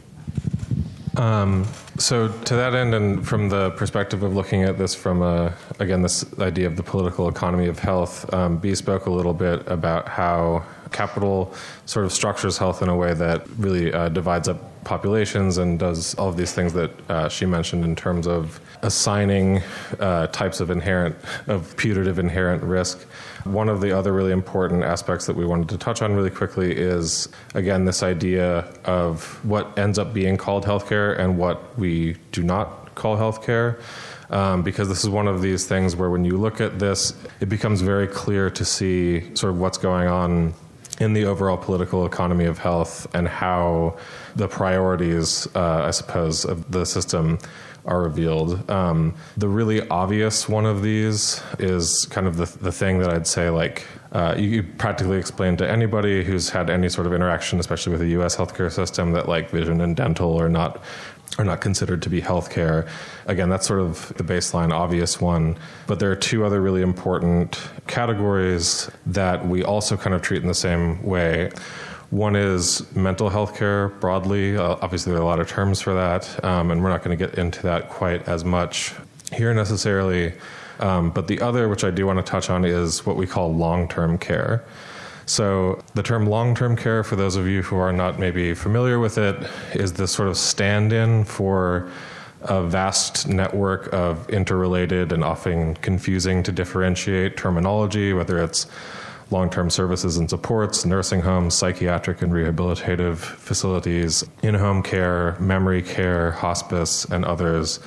Um, 1.16 1.64
so 1.98 2.28
to 2.28 2.57
that 2.57 2.74
end, 2.74 2.94
and 2.94 3.26
from 3.26 3.48
the 3.48 3.70
perspective 3.70 4.22
of 4.22 4.35
looking 4.35 4.62
at 4.62 4.78
this 4.78 4.94
from 4.94 5.22
a, 5.22 5.54
again 5.78 6.02
this 6.02 6.24
idea 6.40 6.66
of 6.66 6.76
the 6.76 6.83
political 6.83 7.28
economy 7.28 7.68
of 7.68 7.78
health, 7.78 8.33
um, 8.35 8.59
B 8.59 8.74
spoke 8.74 9.07
a 9.07 9.11
little 9.11 9.35
bit 9.35 9.66
about 9.68 10.09
how 10.09 10.64
capital 10.94 11.52
sort 11.85 12.07
of 12.07 12.12
structures 12.12 12.57
health 12.57 12.80
in 12.80 12.88
a 12.88 12.96
way 12.96 13.12
that 13.12 13.46
really 13.59 13.92
uh, 13.92 14.09
divides 14.09 14.48
up 14.48 14.59
populations 14.85 15.59
and 15.59 15.78
does 15.78 16.14
all 16.14 16.28
of 16.28 16.37
these 16.37 16.52
things 16.52 16.72
that 16.72 16.90
uh, 17.11 17.28
she 17.28 17.44
mentioned 17.46 17.85
in 17.85 17.96
terms 17.96 18.26
of 18.26 18.61
assigning 18.83 19.62
uh, 19.98 20.26
types 20.28 20.61
of 20.61 20.70
inherent 20.70 21.16
of 21.46 21.76
putative 21.76 22.18
inherent 22.18 22.62
risk. 22.62 23.02
One 23.44 23.68
of 23.68 23.80
the 23.80 23.96
other 23.96 24.12
really 24.12 24.33
important 24.33 24.85
aspects 24.85 25.26
that 25.26 25.37
we 25.37 25.44
wanted 25.44 25.68
to 25.70 25.78
touch 25.78 26.00
on 26.00 26.14
really 26.14 26.30
quickly 26.30 26.72
is 26.72 27.28
again 27.54 27.85
this 27.85 28.02
idea 28.02 28.61
of 28.85 29.44
what 29.44 29.76
ends 29.78 29.98
up 29.98 30.14
being 30.14 30.37
called 30.37 30.64
healthcare 30.64 31.18
and 31.18 31.37
what 31.38 31.76
we 31.78 32.16
do 32.33 32.42
not 32.42 32.94
call 32.94 33.16
healthcare. 33.16 33.80
Um, 34.30 34.62
because 34.62 34.88
this 34.88 35.04
is 35.04 35.11
one 35.11 35.28
of 35.28 35.42
these 35.42 35.66
things 35.66 35.94
where 35.94 36.09
when 36.09 36.24
you 36.24 36.38
look 36.38 36.61
at 36.61 36.78
this, 36.78 37.12
it 37.40 37.48
becomes 37.48 37.83
very 37.83 38.09
clear 38.09 38.48
to 38.50 38.64
see 38.64 39.35
sort 39.37 39.52
of 39.52 39.61
what's 39.61 39.78
going 39.78 40.09
on 40.09 40.54
in 41.00 41.12
the 41.12 41.24
overall 41.24 41.57
political 41.57 42.07
economy 42.07 42.44
of 42.44 42.59
health 42.59 43.07
and 43.14 43.26
how 43.26 43.96
the 44.37 44.48
priorities, 44.48 45.48
uh, 45.54 45.85
I 45.85 45.90
suppose, 45.90 46.44
of 46.44 46.70
the 46.70 46.85
system 46.85 47.38
are 47.85 48.02
revealed. 48.02 48.70
Um, 48.70 49.14
the 49.37 49.48
really 49.48 49.87
obvious 49.88 50.48
one 50.48 50.66
of 50.66 50.83
these 50.83 51.42
is 51.59 52.07
kind 52.07 52.26
of 52.26 52.37
the, 52.37 52.46
the 52.59 52.72
thing 52.72 52.98
that 53.00 53.11
I'd 53.11 53.26
say, 53.26 53.50
like, 53.50 53.87
uh, 54.14 54.35
you, 54.38 54.48
you 54.48 54.62
practically 54.62 55.18
explain 55.18 55.57
to 55.57 55.68
anybody 55.68 56.24
who's 56.24 56.48
had 56.48 56.70
any 56.70 56.88
sort 56.88 57.07
of 57.07 57.12
interaction, 57.12 57.59
especially 57.59 57.90
with 57.90 58.00
the 58.00 58.11
U.S. 58.11 58.37
healthcare 58.37 58.72
system, 58.72 59.12
that 59.12 59.29
like 59.29 59.50
vision 59.50 59.81
and 59.81 59.96
dental 59.96 60.40
are 60.40 60.48
not 60.48 60.83
are 61.37 61.44
not 61.44 61.61
considered 61.61 62.00
to 62.03 62.09
be 62.09 62.22
healthcare. 62.22 62.88
Again, 63.27 63.48
that's 63.48 63.66
sort 63.66 63.81
of 63.81 64.12
the 64.16 64.22
baseline, 64.22 64.72
obvious 64.72 65.20
one. 65.20 65.57
But 65.88 65.98
there 65.98 66.12
are 66.12 66.16
two 66.16 66.44
other 66.44 66.61
really 66.61 66.81
important 66.81 67.61
categories 67.88 68.88
that 69.07 69.44
we 69.44 69.64
also 69.64 69.96
kind 69.96 70.14
of 70.14 70.22
treat 70.22 70.42
in 70.42 70.48
the 70.48 70.55
same 70.55 71.03
way. 71.03 71.50
One 72.11 72.37
is 72.37 72.94
mental 72.94 73.31
health 73.31 73.57
care 73.57 73.88
broadly. 73.88 74.57
Uh, 74.57 74.77
obviously, 74.81 75.11
there 75.11 75.20
are 75.20 75.24
a 75.24 75.27
lot 75.27 75.40
of 75.40 75.48
terms 75.48 75.81
for 75.81 75.94
that, 75.94 76.44
um, 76.44 76.70
and 76.70 76.85
we're 76.85 76.90
not 76.90 77.03
going 77.03 77.18
to 77.18 77.27
get 77.27 77.37
into 77.37 77.62
that 77.62 77.88
quite 77.88 78.29
as 78.29 78.44
much 78.44 78.94
here 79.33 79.53
necessarily. 79.53 80.35
Um, 80.80 81.10
but 81.10 81.28
the 81.28 81.40
other, 81.40 81.68
which 81.68 81.84
I 81.84 81.90
do 81.90 82.06
want 82.06 82.18
to 82.18 82.22
touch 82.22 82.50
on, 82.50 82.64
is 82.64 83.06
what 83.06 83.16
we 83.16 83.26
call 83.26 83.54
long 83.54 83.88
term 83.88 84.18
care. 84.18 84.64
So, 85.26 85.82
the 85.94 86.02
term 86.02 86.26
long 86.26 86.54
term 86.54 86.76
care, 86.76 87.02
for 87.02 87.16
those 87.16 87.37
of 87.37 87.46
you 87.46 87.62
who 87.62 87.76
are 87.76 87.92
not 87.92 88.18
maybe 88.18 88.54
familiar 88.54 88.98
with 88.98 89.16
it, 89.16 89.37
is 89.74 89.94
this 89.94 90.12
sort 90.12 90.28
of 90.28 90.37
stand 90.37 90.92
in 90.92 91.24
for 91.24 91.90
a 92.42 92.62
vast 92.62 93.26
network 93.26 93.92
of 93.92 94.28
interrelated 94.28 95.12
and 95.12 95.24
often 95.24 95.74
confusing 95.76 96.42
to 96.42 96.52
differentiate 96.52 97.38
terminology, 97.38 98.12
whether 98.12 98.42
it's 98.42 98.66
long 99.30 99.48
term 99.48 99.70
services 99.70 100.18
and 100.18 100.28
supports, 100.28 100.84
nursing 100.84 101.20
homes, 101.20 101.54
psychiatric 101.54 102.20
and 102.22 102.32
rehabilitative 102.32 103.16
facilities, 103.16 104.24
in 104.42 104.54
home 104.54 104.82
care, 104.82 105.37
memory 105.40 105.82
care, 105.82 106.32
hospice, 106.32 107.04
and 107.06 107.24
others. 107.24 107.80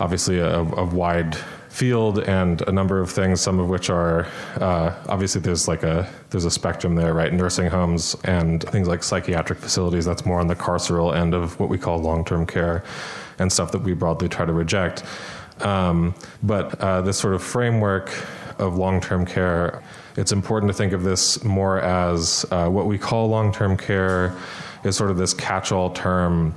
Obviously, 0.00 0.38
a, 0.38 0.58
a, 0.58 0.84
wide 0.84 1.36
field 1.70 2.18
and 2.18 2.60
a 2.62 2.72
number 2.72 3.00
of 3.00 3.10
things, 3.10 3.40
some 3.40 3.58
of 3.58 3.68
which 3.68 3.88
are 3.88 4.26
uh, 4.60 4.94
obviously 5.08 5.40
there's 5.40 5.66
like 5.66 5.82
a 5.82 6.08
there's 6.30 6.44
a 6.44 6.50
spectrum 6.50 6.94
there, 6.96 7.14
right? 7.14 7.32
Nursing 7.32 7.68
homes 7.68 8.14
and 8.24 8.62
things 8.62 8.86
like 8.86 9.02
psychiatric 9.02 9.58
facilities. 9.58 10.04
That's 10.04 10.26
more 10.26 10.40
on 10.40 10.48
the 10.48 10.56
carceral 10.56 11.16
end 11.16 11.32
of 11.32 11.58
what 11.58 11.68
we 11.68 11.78
call 11.78 11.98
long 11.98 12.24
term 12.24 12.46
care, 12.46 12.84
and 13.38 13.52
stuff 13.52 13.72
that 13.72 13.82
we 13.82 13.94
broadly 13.94 14.28
try 14.28 14.44
to 14.44 14.52
reject. 14.52 15.04
Um, 15.60 16.14
but 16.42 16.78
uh, 16.80 17.00
this 17.02 17.18
sort 17.18 17.34
of 17.34 17.42
framework 17.42 18.10
of 18.58 18.76
long 18.76 19.00
term 19.00 19.24
care 19.24 19.82
it's 20.16 20.32
important 20.32 20.70
to 20.70 20.76
think 20.76 20.92
of 20.92 21.02
this 21.02 21.42
more 21.44 21.80
as 21.80 22.44
uh, 22.50 22.68
what 22.68 22.86
we 22.86 22.98
call 22.98 23.28
long 23.28 23.52
term 23.52 23.76
care 23.76 24.36
is 24.84 24.96
sort 24.96 25.10
of 25.10 25.16
this 25.16 25.34
catch 25.34 25.72
all 25.72 25.90
term. 25.90 26.54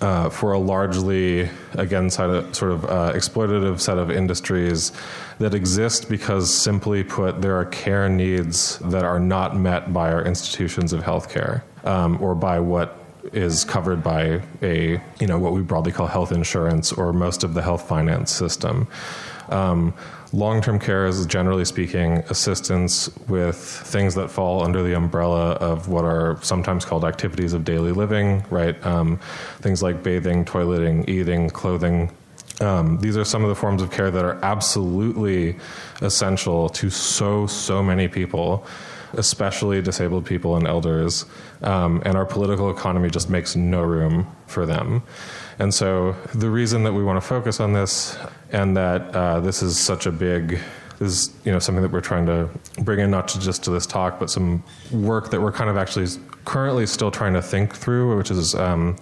Uh, 0.00 0.28
for 0.28 0.52
a 0.52 0.58
largely, 0.58 1.48
again, 1.74 2.06
of, 2.06 2.54
sort 2.54 2.72
of 2.72 2.84
uh, 2.84 3.12
exploitative 3.14 3.80
set 3.80 3.96
of 3.96 4.10
industries 4.10 4.90
that 5.38 5.54
exist 5.54 6.08
because, 6.08 6.52
simply 6.52 7.04
put, 7.04 7.40
there 7.40 7.56
are 7.56 7.64
care 7.64 8.08
needs 8.08 8.78
that 8.80 9.04
are 9.04 9.20
not 9.20 9.56
met 9.56 9.92
by 9.92 10.12
our 10.12 10.24
institutions 10.24 10.92
of 10.92 11.00
healthcare 11.00 11.62
um, 11.84 12.20
or 12.20 12.34
by 12.34 12.58
what 12.58 12.98
is 13.32 13.64
covered 13.64 14.02
by 14.02 14.42
a, 14.62 15.00
you 15.20 15.26
know, 15.26 15.38
what 15.38 15.52
we 15.52 15.62
broadly 15.62 15.92
call 15.92 16.08
health 16.08 16.32
insurance 16.32 16.92
or 16.92 17.12
most 17.12 17.44
of 17.44 17.54
the 17.54 17.62
health 17.62 17.88
finance 17.88 18.32
system. 18.32 18.88
Um, 19.48 19.94
Long 20.34 20.60
term 20.60 20.80
care 20.80 21.06
is 21.06 21.24
generally 21.26 21.64
speaking 21.64 22.18
assistance 22.28 23.08
with 23.28 23.56
things 23.56 24.16
that 24.16 24.32
fall 24.32 24.64
under 24.64 24.82
the 24.82 24.92
umbrella 24.92 25.52
of 25.52 25.86
what 25.86 26.04
are 26.04 26.40
sometimes 26.42 26.84
called 26.84 27.04
activities 27.04 27.52
of 27.52 27.64
daily 27.64 27.92
living, 27.92 28.44
right? 28.50 28.84
Um, 28.84 29.20
things 29.60 29.80
like 29.80 30.02
bathing, 30.02 30.44
toileting, 30.44 31.08
eating, 31.08 31.50
clothing. 31.50 32.10
Um, 32.60 32.98
these 32.98 33.16
are 33.16 33.24
some 33.24 33.44
of 33.44 33.48
the 33.48 33.54
forms 33.54 33.80
of 33.80 33.92
care 33.92 34.10
that 34.10 34.24
are 34.24 34.44
absolutely 34.44 35.56
essential 36.02 36.68
to 36.68 36.90
so, 36.90 37.46
so 37.46 37.80
many 37.80 38.08
people 38.08 38.66
especially 39.16 39.80
disabled 39.80 40.26
people 40.26 40.56
and 40.56 40.66
elders, 40.66 41.24
um, 41.62 42.02
and 42.04 42.16
our 42.16 42.26
political 42.26 42.70
economy 42.70 43.10
just 43.10 43.30
makes 43.30 43.56
no 43.56 43.82
room 43.82 44.26
for 44.46 44.66
them. 44.66 45.02
And 45.58 45.72
so, 45.72 46.16
the 46.34 46.50
reason 46.50 46.82
that 46.84 46.92
we 46.92 47.04
want 47.04 47.20
to 47.20 47.26
focus 47.26 47.60
on 47.60 47.72
this 47.72 48.18
and 48.50 48.76
that 48.76 49.14
uh, 49.14 49.40
this 49.40 49.62
is 49.62 49.78
such 49.78 50.06
a 50.06 50.12
big 50.12 50.60
this 50.98 51.28
is 51.28 51.34
you 51.44 51.52
know 51.52 51.58
something 51.58 51.82
that 51.82 51.90
we're 51.90 52.00
trying 52.00 52.26
to 52.26 52.48
bring 52.82 53.00
in 53.00 53.10
not 53.10 53.28
just 53.28 53.64
to 53.64 53.70
this 53.70 53.84
talk 53.86 54.20
but 54.20 54.30
some 54.30 54.62
work 54.92 55.30
that 55.30 55.40
we're 55.40 55.52
kind 55.52 55.68
of 55.68 55.76
actually 55.76 56.06
currently 56.44 56.86
still 56.86 57.10
trying 57.10 57.32
to 57.32 57.42
think 57.42 57.74
through 57.74 58.16
which 58.16 58.30
is 58.30 58.54
um, 58.54 58.96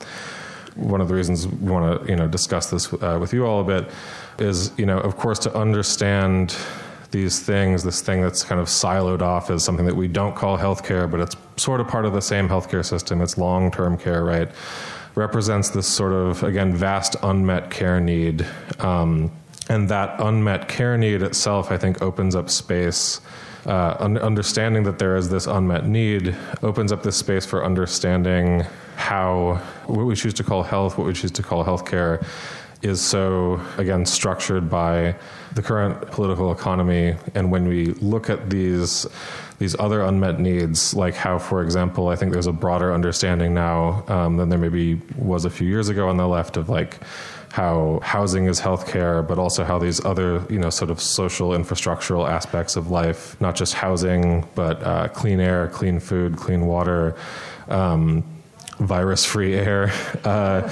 one 0.75 1.03
of 1.03 1.09
the 1.09 1.15
reasons 1.15 1.47
we 1.47 1.71
want 1.71 2.03
to 2.03 2.11
you 2.11 2.17
know 2.17 2.27
discuss 2.27 2.71
this 2.71 2.93
uh, 2.95 3.19
with 3.21 3.35
you 3.35 3.45
all 3.45 3.61
a 3.61 3.65
bit 3.65 3.91
is 4.39 4.73
you 4.79 4.87
know 4.87 4.99
of 5.01 5.17
course 5.17 5.39
to 5.39 5.55
understand 5.55 6.57
these 7.11 7.41
things 7.41 7.83
this 7.83 8.01
thing 8.01 8.23
that's 8.23 8.43
kind 8.43 8.59
of 8.59 8.69
siloed 8.69 9.21
off 9.21 9.51
as 9.51 9.63
something 9.63 9.85
that 9.85 9.95
we 9.95 10.09
don't 10.09 10.35
call 10.35 10.57
healthcare 10.57 11.11
but 11.11 11.21
it's 11.21 11.37
sort 11.57 11.81
of 11.81 11.89
part 11.89 12.05
of 12.05 12.13
the 12.13 12.23
same 12.23 12.49
healthcare 12.49 12.85
system. 12.85 13.21
It's 13.21 13.39
long-term 13.39 13.99
care 13.99 14.25
right 14.25 14.49
represents 15.15 15.71
this 15.71 15.87
sort 15.87 16.13
of 16.13 16.43
again 16.43 16.75
vast 16.75 17.17
unmet 17.23 17.71
care 17.71 18.01
need 18.01 18.47
um, 18.79 19.31
and 19.69 19.89
that 19.89 20.21
unmet 20.21 20.69
care 20.69 20.99
need 20.99 21.23
itself, 21.23 21.71
I 21.71 21.79
think, 21.79 22.03
opens 22.03 22.35
up 22.35 22.51
space. 22.51 23.21
Uh, 23.65 23.97
un- 24.01 24.19
understanding 24.19 24.83
that 24.83 24.99
there 24.99 25.17
is 25.17 25.29
this 25.29 25.47
unmet 25.47 25.87
need 25.87 26.35
opens 26.63 26.91
up 26.91 27.03
this 27.03 27.17
space 27.17 27.47
for 27.47 27.65
understanding 27.65 28.65
how 28.97 29.55
what 29.87 30.05
we 30.05 30.17
choose 30.17 30.35
to 30.35 30.45
call 30.45 30.63
health, 30.63 30.99
what 30.99 31.07
we 31.07 31.13
choose 31.13 31.31
to 31.31 31.43
call 31.43 31.65
healthcare, 31.65 32.27
is 32.83 33.01
so 33.01 33.61
again 33.79 34.05
structured 34.05 34.69
by 34.69 35.15
the 35.55 35.63
current 35.63 36.11
political 36.11 36.51
economy. 36.51 37.15
And 37.35 37.53
when 37.53 37.69
we 37.69 37.87
look 37.95 38.29
at 38.29 38.51
these 38.51 39.07
these 39.63 39.77
other 39.79 40.03
unmet 40.03 40.41
needs, 40.41 40.93
like 40.93 41.15
how, 41.15 41.39
for 41.39 41.63
example, 41.63 42.09
I 42.09 42.17
think 42.17 42.33
there's 42.33 42.49
a 42.49 42.53
broader 42.53 42.93
understanding 42.93 43.55
now 43.55 44.05
um, 44.09 44.37
than 44.37 44.49
there 44.49 44.59
maybe 44.59 45.01
was 45.17 45.45
a 45.45 45.51
few 45.51 45.69
years 45.69 45.89
ago 45.89 46.09
on 46.09 46.17
the 46.17 46.27
left 46.27 46.57
of 46.57 46.69
like 46.69 46.99
how 47.53 48.01
housing 48.03 48.47
is 48.47 48.61
healthcare, 48.61 49.25
but 49.25 49.39
also 49.39 49.63
how 49.63 49.79
these 49.79 50.05
other, 50.05 50.45
you 50.51 50.59
know, 50.59 50.69
sort 50.69 50.91
of 50.91 51.01
social 51.01 51.51
infrastructural 51.51 52.29
aspects 52.29 52.75
of 52.75 52.91
life, 52.91 53.41
not 53.41 53.55
just 53.55 53.75
housing, 53.75 54.45
but 54.57 54.83
uh, 54.83 55.07
clean 55.07 55.39
air, 55.39 55.69
clean 55.69 56.01
food, 56.01 56.37
clean 56.37 56.67
water, 56.67 57.15
um, 57.69 58.25
virus 58.81 59.25
free 59.25 59.55
air, 59.71 59.93
uh, 60.25 60.69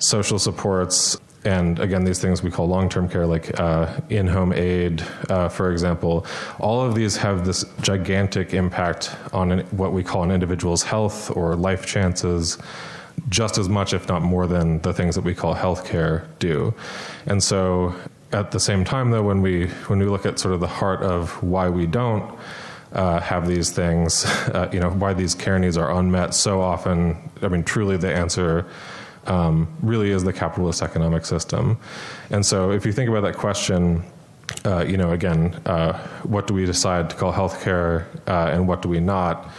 social 0.00 0.40
supports, 0.40 1.16
and 1.44 1.78
again, 1.78 2.04
these 2.04 2.20
things 2.20 2.42
we 2.42 2.50
call 2.50 2.66
long 2.66 2.88
term 2.88 3.08
care, 3.08 3.26
like 3.26 3.58
uh, 3.60 4.00
in 4.08 4.26
home 4.26 4.52
aid, 4.52 5.02
uh, 5.28 5.48
for 5.48 5.70
example, 5.70 6.26
all 6.58 6.82
of 6.82 6.94
these 6.94 7.16
have 7.18 7.44
this 7.44 7.64
gigantic 7.82 8.54
impact 8.54 9.14
on 9.32 9.52
an, 9.52 9.60
what 9.66 9.92
we 9.92 10.02
call 10.02 10.22
an 10.22 10.30
individual's 10.30 10.82
health 10.82 11.30
or 11.36 11.54
life 11.54 11.84
chances 11.84 12.58
just 13.28 13.58
as 13.58 13.68
much, 13.68 13.92
if 13.92 14.08
not 14.08 14.22
more, 14.22 14.46
than 14.46 14.80
the 14.80 14.92
things 14.92 15.14
that 15.14 15.24
we 15.24 15.34
call 15.34 15.54
healthcare 15.54 16.26
do. 16.38 16.74
And 17.26 17.42
so, 17.42 17.94
at 18.32 18.50
the 18.50 18.58
same 18.58 18.84
time, 18.84 19.10
though, 19.10 19.22
when 19.22 19.42
we 19.42 19.68
when 19.86 19.98
we 19.98 20.06
look 20.06 20.26
at 20.26 20.38
sort 20.38 20.54
of 20.54 20.60
the 20.60 20.66
heart 20.66 21.02
of 21.02 21.42
why 21.42 21.68
we 21.68 21.86
don't 21.86 22.36
uh, 22.92 23.20
have 23.20 23.46
these 23.46 23.70
things, 23.70 24.24
uh, 24.54 24.68
you 24.72 24.80
know, 24.80 24.90
why 24.90 25.12
these 25.12 25.34
care 25.34 25.58
needs 25.58 25.76
are 25.76 25.90
unmet 25.92 26.34
so 26.34 26.62
often, 26.62 27.30
I 27.42 27.48
mean, 27.48 27.64
truly, 27.64 27.96
the 27.96 28.12
answer. 28.12 28.66
Um, 29.26 29.68
really 29.82 30.10
is 30.10 30.22
the 30.22 30.32
capitalist 30.32 30.82
economic 30.82 31.24
system. 31.24 31.78
And 32.30 32.44
so, 32.44 32.70
if 32.72 32.84
you 32.84 32.92
think 32.92 33.08
about 33.08 33.22
that 33.22 33.36
question, 33.36 34.04
uh, 34.64 34.84
you 34.86 34.96
know, 34.96 35.12
again, 35.12 35.54
uh, 35.66 35.98
what 36.24 36.46
do 36.46 36.54
we 36.54 36.64
decide 36.66 37.10
to 37.10 37.16
call 37.16 37.32
healthcare 37.32 38.06
uh, 38.26 38.50
and 38.52 38.68
what 38.68 38.82
do 38.82 38.88
we 38.88 39.00
not? 39.00 39.50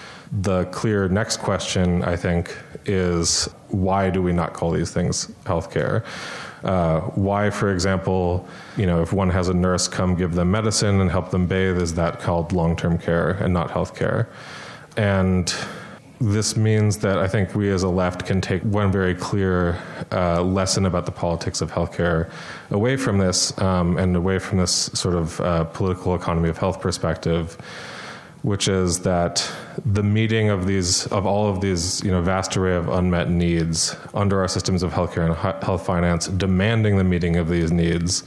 The 0.41 0.65
clear 0.65 1.07
next 1.07 1.37
question, 1.37 2.03
I 2.03 2.15
think, 2.15 2.55
is 2.85 3.49
why 3.69 4.09
do 4.09 4.21
we 4.21 4.33
not 4.33 4.53
call 4.53 4.71
these 4.71 4.91
things 4.91 5.27
healthcare? 5.45 6.03
Uh, 6.63 7.01
why, 7.11 7.51
for 7.51 7.71
example, 7.71 8.47
you 8.75 8.87
know, 8.87 9.01
if 9.01 9.13
one 9.13 9.29
has 9.29 9.49
a 9.49 9.53
nurse 9.53 9.87
come 9.87 10.15
give 10.15 10.33
them 10.33 10.49
medicine 10.49 10.99
and 10.99 11.11
help 11.11 11.29
them 11.29 11.45
bathe, 11.45 11.77
is 11.77 11.93
that 11.93 12.19
called 12.19 12.51
long-term 12.51 12.97
care 12.97 13.31
and 13.31 13.53
not 13.53 13.69
healthcare? 13.69 14.27
And 14.97 15.53
this 16.19 16.55
means 16.55 16.97
that 16.99 17.17
I 17.17 17.27
think 17.27 17.55
we 17.55 17.69
as 17.71 17.83
a 17.83 17.89
left 17.89 18.25
can 18.25 18.39
take 18.39 18.61
one 18.63 18.91
very 18.91 19.13
clear 19.13 19.81
uh, 20.11 20.41
lesson 20.41 20.85
about 20.85 21.05
the 21.05 21.11
politics 21.11 21.61
of 21.61 21.71
healthcare 21.71 22.31
away 22.71 22.95
from 22.97 23.17
this 23.17 23.57
um, 23.59 23.97
and 23.97 24.15
away 24.15 24.39
from 24.39 24.59
this 24.59 24.71
sort 24.71 25.15
of 25.15 25.41
uh, 25.41 25.63
political 25.65 26.15
economy 26.15 26.49
of 26.49 26.57
health 26.57 26.79
perspective 26.79 27.57
which 28.45 28.67
is 28.67 28.99
that 28.99 29.51
the 29.85 30.03
meeting 30.03 30.49
of 30.49 30.67
these 30.67 31.07
of 31.07 31.25
all 31.25 31.49
of 31.49 31.61
these 31.61 32.03
you 32.03 32.11
know 32.11 32.21
vast 32.21 32.55
array 32.55 32.75
of 32.75 32.87
unmet 32.89 33.27
needs 33.27 33.95
under 34.13 34.39
our 34.39 34.47
systems 34.47 34.83
of 34.83 34.93
healthcare 34.93 35.25
and 35.25 35.35
health 35.63 35.83
finance 35.83 36.27
demanding 36.27 36.97
the 36.97 37.03
meeting 37.03 37.37
of 37.37 37.49
these 37.49 37.71
needs 37.71 38.23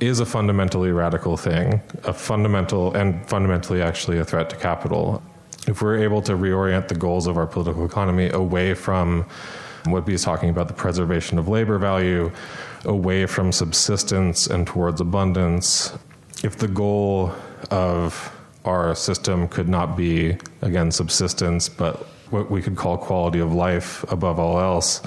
is 0.00 0.18
a 0.18 0.26
fundamentally 0.26 0.90
radical 0.90 1.36
thing 1.36 1.80
a 2.04 2.12
fundamental 2.12 2.92
and 2.94 3.24
fundamentally 3.28 3.80
actually 3.80 4.18
a 4.18 4.24
threat 4.24 4.50
to 4.50 4.56
capital 4.56 5.22
if 5.66 5.82
we're 5.82 5.98
able 5.98 6.22
to 6.22 6.32
reorient 6.32 6.88
the 6.88 6.94
goals 6.94 7.26
of 7.26 7.36
our 7.36 7.46
political 7.46 7.84
economy 7.84 8.30
away 8.30 8.74
from 8.74 9.26
what 9.84 10.06
he's 10.06 10.22
talking 10.22 10.50
about 10.50 10.68
the 10.68 10.74
preservation 10.74 11.38
of 11.38 11.48
labor 11.48 11.78
value, 11.78 12.30
away 12.84 13.26
from 13.26 13.52
subsistence 13.52 14.46
and 14.46 14.66
towards 14.66 15.00
abundance, 15.00 15.92
if 16.42 16.56
the 16.56 16.68
goal 16.68 17.32
of 17.70 18.34
our 18.64 18.94
system 18.94 19.48
could 19.48 19.68
not 19.68 19.96
be, 19.96 20.36
again, 20.62 20.90
subsistence, 20.90 21.68
but 21.68 22.06
what 22.30 22.50
we 22.50 22.62
could 22.62 22.76
call 22.76 22.96
quality 22.96 23.38
of 23.38 23.52
life 23.52 24.04
above 24.10 24.38
all 24.38 24.60
else, 24.60 25.02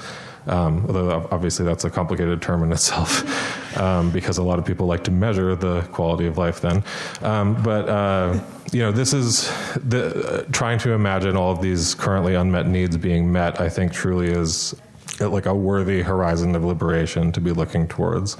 um, 0.46 0.84
although 0.86 1.26
obviously 1.30 1.64
that's 1.64 1.84
a 1.84 1.90
complicated 1.90 2.42
term 2.42 2.62
in 2.62 2.72
itself, 2.72 3.22
um, 3.76 4.10
because 4.10 4.38
a 4.38 4.42
lot 4.42 4.58
of 4.58 4.64
people 4.64 4.86
like 4.86 5.04
to 5.04 5.10
measure 5.10 5.54
the 5.54 5.82
quality 5.92 6.26
of 6.26 6.38
life. 6.38 6.60
Then, 6.60 6.84
um, 7.22 7.62
but 7.62 7.88
uh, 7.88 8.40
you 8.72 8.80
know, 8.80 8.92
this 8.92 9.12
is 9.12 9.48
the, 9.76 10.42
uh, 10.46 10.52
trying 10.52 10.78
to 10.80 10.92
imagine 10.92 11.36
all 11.36 11.52
of 11.52 11.60
these 11.60 11.94
currently 11.94 12.34
unmet 12.34 12.66
needs 12.66 12.96
being 12.96 13.30
met. 13.30 13.60
I 13.60 13.68
think 13.68 13.92
truly 13.92 14.28
is 14.28 14.74
like 15.20 15.46
a 15.46 15.54
worthy 15.54 16.02
horizon 16.02 16.54
of 16.56 16.64
liberation 16.64 17.32
to 17.32 17.40
be 17.40 17.52
looking 17.52 17.86
towards, 17.86 18.36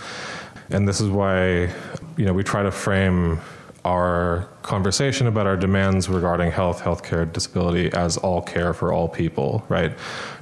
and 0.70 0.88
this 0.88 1.00
is 1.00 1.08
why 1.08 1.72
you 2.16 2.24
know 2.24 2.32
we 2.32 2.42
try 2.42 2.62
to 2.62 2.70
frame 2.70 3.40
our 3.84 4.48
conversation 4.62 5.26
about 5.26 5.46
our 5.46 5.56
demands 5.56 6.08
regarding 6.08 6.50
health, 6.50 6.80
healthcare, 6.82 7.30
disability 7.30 7.92
as 7.92 8.16
all 8.16 8.40
care 8.40 8.72
for 8.72 8.92
all 8.92 9.08
people, 9.08 9.64
right? 9.68 9.92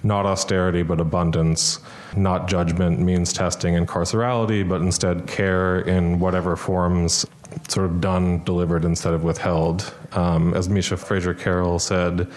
Not 0.05 0.27
austerity, 0.27 0.83
but 0.83 1.01
abundance, 1.01 1.81
not 2.17 2.49
judgment, 2.49 3.01
means 3.01 3.33
testing, 3.33 3.77
and 3.77 3.89
carcerality, 3.89 4.69
but 4.69 4.81
instead 4.81 5.27
care 5.27 5.81
in 5.81 6.19
whatever 6.19 6.57
forms 6.57 7.27
sort 7.69 7.87
of 7.87 8.01
done, 8.01 8.43
delivered 8.45 8.85
instead 8.85 9.15
of 9.15 9.25
withheld. 9.25 9.95
Um, 10.13 10.55
as 10.55 10.69
Misha 10.69 10.97
Frazer-Carroll 10.97 11.79
said 11.79 12.31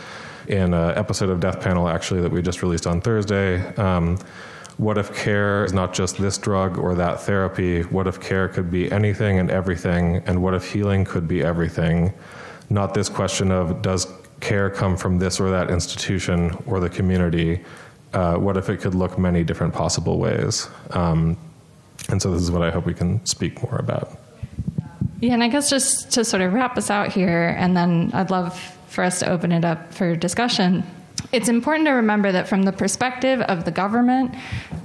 in 0.48 0.74
an 0.74 0.98
episode 0.98 1.30
of 1.30 1.40
Death 1.40 1.62
Panel, 1.62 1.88
actually, 1.88 2.22
that 2.22 2.32
we 2.32 2.42
just 2.42 2.62
released 2.62 2.88
on 2.88 3.02
Thursday. 3.02 3.66
Um, 3.76 4.18
what 4.78 4.98
if 4.98 5.16
care 5.16 5.64
is 5.64 5.72
not 5.72 5.94
just 5.94 6.18
this 6.18 6.38
drug 6.38 6.78
or 6.78 6.96
that 6.96 7.22
therapy? 7.22 7.84
What 7.84 8.08
if 8.08 8.20
care 8.20 8.50
could 8.50 8.70
be 8.70 8.92
anything 8.92 9.40
and 9.40 9.50
everything? 9.50 10.18
And 10.26 10.44
what 10.44 10.54
if 10.54 10.72
healing 10.72 11.06
could 11.06 11.28
be 11.28 11.42
everything? 11.42 12.14
Not 12.70 12.94
this 12.94 13.08
question 13.08 13.52
of 13.52 13.82
does 13.82 14.08
care 14.42 14.70
come 14.70 14.98
from 14.98 15.18
this 15.18 15.40
or 15.40 15.50
that 15.50 15.70
institution 15.70 16.58
or 16.68 16.82
the 16.82 16.90
community? 16.90 17.64
Uh, 18.13 18.36
what 18.36 18.56
if 18.58 18.70
it 18.70 18.78
could 18.78 18.96
look 18.96 19.18
many 19.18 19.44
different 19.44 19.74
possible 19.74 20.18
ways? 20.18 20.70
Um, 20.91 21.38
and 22.10 22.22
so 22.22 22.32
this 22.32 22.41
is 22.41 22.52
what 22.52 22.62
I 22.62 22.72
hope 22.72 22.86
we 22.86 22.94
can 22.94 23.26
speak 23.26 23.62
more 23.63 23.78
about. 23.78 24.18
Yeah, 25.20 25.34
and 25.34 25.44
I 25.44 25.48
guess 25.48 25.70
just 25.70 26.12
to 26.12 26.26
sort 26.26 26.41
of 26.41 26.54
wrap 26.54 26.78
us 26.78 26.89
out 26.89 27.12
here, 27.12 27.56
and 27.58 27.76
then 27.76 28.12
I'd 28.13 28.30
love 28.30 28.60
for 28.88 29.04
us 29.04 29.20
to 29.20 29.30
open 29.30 29.52
it 29.52 29.65
up 29.65 29.94
for 29.94 30.15
discussion. 30.15 30.84
It's 31.32 31.50
important 31.50 31.88
to 31.88 31.91
remember 31.91 32.32
that 32.32 32.48
from 32.48 32.63
the 32.63 32.72
perspective 32.72 33.41
of 33.41 33.65
the 33.65 33.72
government 33.72 34.36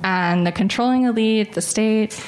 and 0.03 0.47
the 0.47 0.53
controlling 0.53 1.05
elite, 1.05 1.53
the 1.53 1.63
state, 1.63 2.23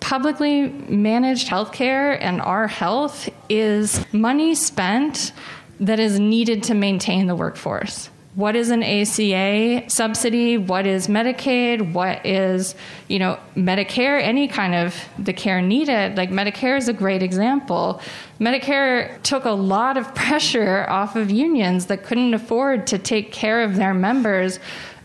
publicly 0.00 0.68
managed 0.68 1.48
healthcare 1.48 2.18
and 2.20 2.40
our 2.42 2.68
health 2.68 3.28
is 3.48 4.04
money 4.12 4.54
spent 4.54 5.32
that 5.80 5.98
is 5.98 6.20
needed 6.20 6.62
to 6.64 6.74
maintain 6.74 7.26
the 7.26 7.34
workforce 7.34 8.10
what 8.34 8.56
is 8.56 8.70
an 8.70 8.82
ACA 8.82 9.88
subsidy, 9.88 10.58
what 10.58 10.86
is 10.86 11.06
Medicaid, 11.06 11.92
what 11.92 12.24
is, 12.26 12.74
you 13.06 13.18
know, 13.18 13.38
Medicare, 13.56 14.20
any 14.20 14.48
kind 14.48 14.74
of 14.74 14.96
the 15.18 15.32
care 15.32 15.62
needed. 15.62 16.16
Like 16.16 16.30
Medicare 16.30 16.76
is 16.76 16.88
a 16.88 16.92
great 16.92 17.22
example. 17.22 18.00
Medicare 18.40 19.22
took 19.22 19.44
a 19.44 19.52
lot 19.52 19.96
of 19.96 20.12
pressure 20.16 20.84
off 20.88 21.14
of 21.14 21.30
unions 21.30 21.86
that 21.86 22.02
couldn't 22.02 22.34
afford 22.34 22.88
to 22.88 22.98
take 22.98 23.30
care 23.30 23.62
of 23.62 23.76
their 23.76 23.94
members 23.94 24.58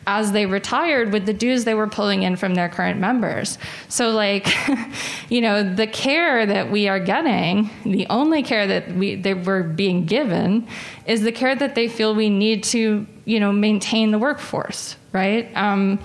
as 0.10 0.32
they 0.32 0.48
retired 0.48 1.14
with 1.14 1.28
the 1.28 1.34
dues 1.34 1.66
they 1.66 1.76
were 1.76 1.88
pulling 1.88 2.24
in 2.24 2.36
from 2.36 2.56
their 2.56 2.68
current 2.68 3.00
members. 3.00 3.60
So, 3.90 4.10
like, 4.10 4.52
you 5.30 5.40
know, 5.40 5.76
the 5.76 5.86
care 5.86 6.48
that 6.48 6.72
we 6.72 6.88
are 6.88 7.00
getting, 7.00 7.70
the 7.84 8.08
only 8.08 8.42
care 8.42 8.66
that 8.66 8.92
we 8.96 9.16
they 9.16 9.36
were 9.36 9.62
being 9.62 10.06
given, 10.06 10.68
is 11.06 11.22
the 11.22 11.32
care 11.32 11.56
that 11.56 11.76
they 11.76 11.88
feel 11.88 12.16
we 12.16 12.32
need 12.32 12.64
to, 12.64 13.06
you 13.30 13.40
know, 13.40 13.52
maintain 13.52 14.10
the 14.10 14.18
workforce, 14.18 14.96
right? 15.14 15.56
Um, 15.56 16.00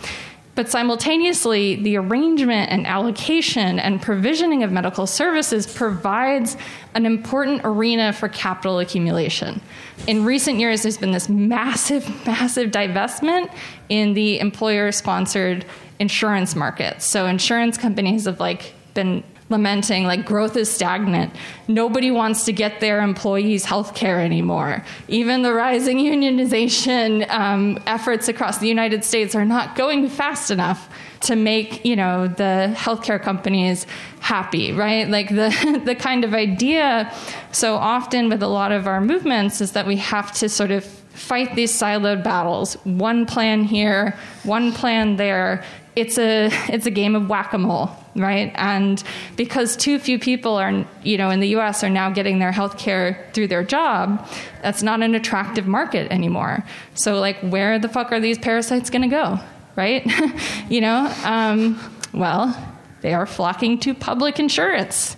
but 0.55 0.69
simultaneously, 0.69 1.77
the 1.77 1.97
arrangement 1.97 2.71
and 2.71 2.87
allocation 2.87 3.79
and 3.81 4.01
provisioning 4.01 4.63
of 4.63 4.71
medical 4.71 5.07
services 5.07 5.67
provides 5.67 6.59
an 6.95 7.07
important 7.07 7.63
arena 7.65 8.13
for 8.13 8.29
capital 8.29 8.79
accumulation. 8.79 9.63
In 10.07 10.27
recent 10.27 10.59
years, 10.59 10.83
there's 10.83 10.99
been 10.99 11.13
this 11.13 11.31
massive, 11.31 12.07
massive 12.27 12.71
divestment 12.71 13.51
in 13.89 14.13
the 14.13 14.39
employer 14.39 14.93
sponsored 14.93 15.65
insurance 15.99 16.55
market. 16.55 17.01
So, 17.01 17.27
insurance 17.27 17.79
companies 17.79 18.27
have 18.27 18.39
like 18.39 18.75
been 18.93 19.25
lamenting 19.51 20.05
like 20.05 20.25
growth 20.25 20.57
is 20.57 20.71
stagnant. 20.71 21.35
Nobody 21.69 22.11
wants 22.11 22.45
to 22.47 22.53
get 22.53 22.81
their 22.81 23.03
employees 23.03 23.65
health 23.65 23.95
care 23.95 24.21
anymore. 24.21 24.85
Even 25.09 25.43
the 25.43 25.53
rising 25.53 25.99
unionization 25.99 27.29
um, 27.31 27.79
efforts 27.87 28.29
across 28.29 28.59
the 28.59 28.69
United 28.69 29.05
States 29.05 29.35
are 29.35 29.45
not 29.45 29.77
going 29.77 30.09
fast 30.09 30.51
enough 30.51 30.89
to 31.21 31.37
make 31.37 31.85
you 31.85 31.97
know 31.97 32.27
the 32.27 32.73
healthcare 32.77 33.21
companies 33.21 33.87
happy, 34.21 34.73
right? 34.73 35.09
Like 35.09 35.29
the 35.29 35.83
the 35.85 35.95
kind 35.95 36.25
of 36.25 36.35
idea 36.35 37.13
so 37.53 37.75
often 37.75 38.29
with 38.29 38.43
a 38.43 38.49
lot 38.49 38.73
of 38.73 38.87
our 38.87 39.01
movements 39.01 39.61
is 39.61 39.73
that 39.73 39.87
we 39.87 39.97
have 39.97 40.33
to 40.33 40.49
sort 40.49 40.71
of 40.71 40.85
fight 40.85 41.55
these 41.55 41.73
siloed 41.73 42.25
battles. 42.25 42.75
One 42.85 43.25
plan 43.25 43.65
here, 43.65 44.19
one 44.43 44.73
plan 44.73 45.17
there. 45.17 45.65
It's 45.97 46.19
a 46.19 46.51
it's 46.73 46.87
a 46.87 46.91
game 46.91 47.15
of 47.15 47.29
whack-a-mole 47.29 47.91
right? 48.17 48.53
And 48.55 49.03
because 49.37 49.77
too 49.77 49.99
few 49.99 50.19
people 50.19 50.55
are, 50.55 50.87
you 51.03 51.19
know, 51.19 51.31
in 51.31 51.41
the 51.41 51.49
US 51.57 51.83
are 51.83 51.91
now 51.91 52.11
getting 52.11 52.39
their 52.39 52.53
health 52.53 52.79
care 52.79 53.29
through 53.33 53.49
their 53.49 53.65
job, 53.65 54.27
that's 54.63 54.83
not 54.83 55.03
an 55.03 55.15
attractive 55.15 55.67
market 55.67 56.11
anymore. 56.11 56.65
So, 56.95 57.19
like, 57.19 57.39
where 57.41 57.79
the 57.79 57.89
fuck 57.89 58.13
are 58.13 58.21
these 58.21 58.39
parasites 58.39 58.91
going 58.91 59.03
to 59.03 59.09
go, 59.09 59.41
right? 59.77 60.07
you 60.69 60.81
know, 60.81 61.13
um, 61.25 61.81
well, 62.13 62.57
they 63.01 63.13
are 63.13 63.27
flocking 63.27 63.79
to 63.81 63.95
public 63.95 64.39
insurance 64.39 65.17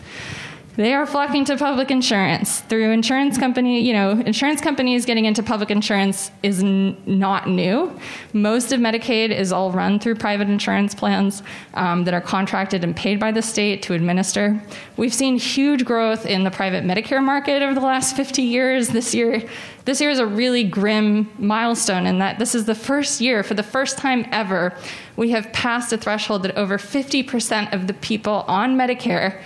they 0.76 0.92
are 0.92 1.06
flocking 1.06 1.44
to 1.46 1.56
public 1.56 1.90
insurance 1.90 2.60
through 2.60 2.90
insurance 2.90 3.38
company 3.38 3.80
you 3.80 3.92
know 3.92 4.10
insurance 4.10 4.60
companies 4.60 5.04
getting 5.04 5.24
into 5.24 5.42
public 5.42 5.70
insurance 5.70 6.30
is 6.42 6.62
n- 6.62 6.96
not 7.06 7.48
new. 7.48 7.98
Most 8.32 8.72
of 8.72 8.80
medicaid 8.80 9.30
is 9.30 9.52
all 9.52 9.72
run 9.72 9.98
through 9.98 10.16
private 10.16 10.48
insurance 10.48 10.94
plans 10.94 11.42
um, 11.74 12.04
that 12.04 12.14
are 12.14 12.20
contracted 12.20 12.84
and 12.84 12.94
paid 12.94 13.18
by 13.18 13.32
the 13.32 13.42
state 13.42 13.82
to 13.82 13.94
administer. 13.94 14.62
We've 14.96 15.14
seen 15.14 15.38
huge 15.38 15.84
growth 15.84 16.26
in 16.26 16.44
the 16.44 16.50
private 16.50 16.84
medicare 16.84 17.22
market 17.22 17.62
over 17.62 17.74
the 17.74 17.80
last 17.80 18.16
50 18.16 18.42
years. 18.42 18.88
This 18.88 19.14
year 19.14 19.42
this 19.86 20.00
year 20.00 20.10
is 20.10 20.18
a 20.18 20.26
really 20.26 20.64
grim 20.64 21.30
milestone 21.38 22.06
in 22.06 22.18
that 22.18 22.38
this 22.38 22.54
is 22.54 22.64
the 22.64 22.74
first 22.74 23.20
year 23.20 23.42
for 23.42 23.54
the 23.54 23.62
first 23.62 23.96
time 23.96 24.26
ever 24.32 24.76
we 25.16 25.30
have 25.30 25.50
passed 25.52 25.92
a 25.92 25.96
threshold 25.96 26.42
that 26.42 26.56
over 26.56 26.76
50% 26.76 27.72
of 27.72 27.86
the 27.86 27.94
people 27.94 28.44
on 28.46 28.76
medicare 28.76 29.40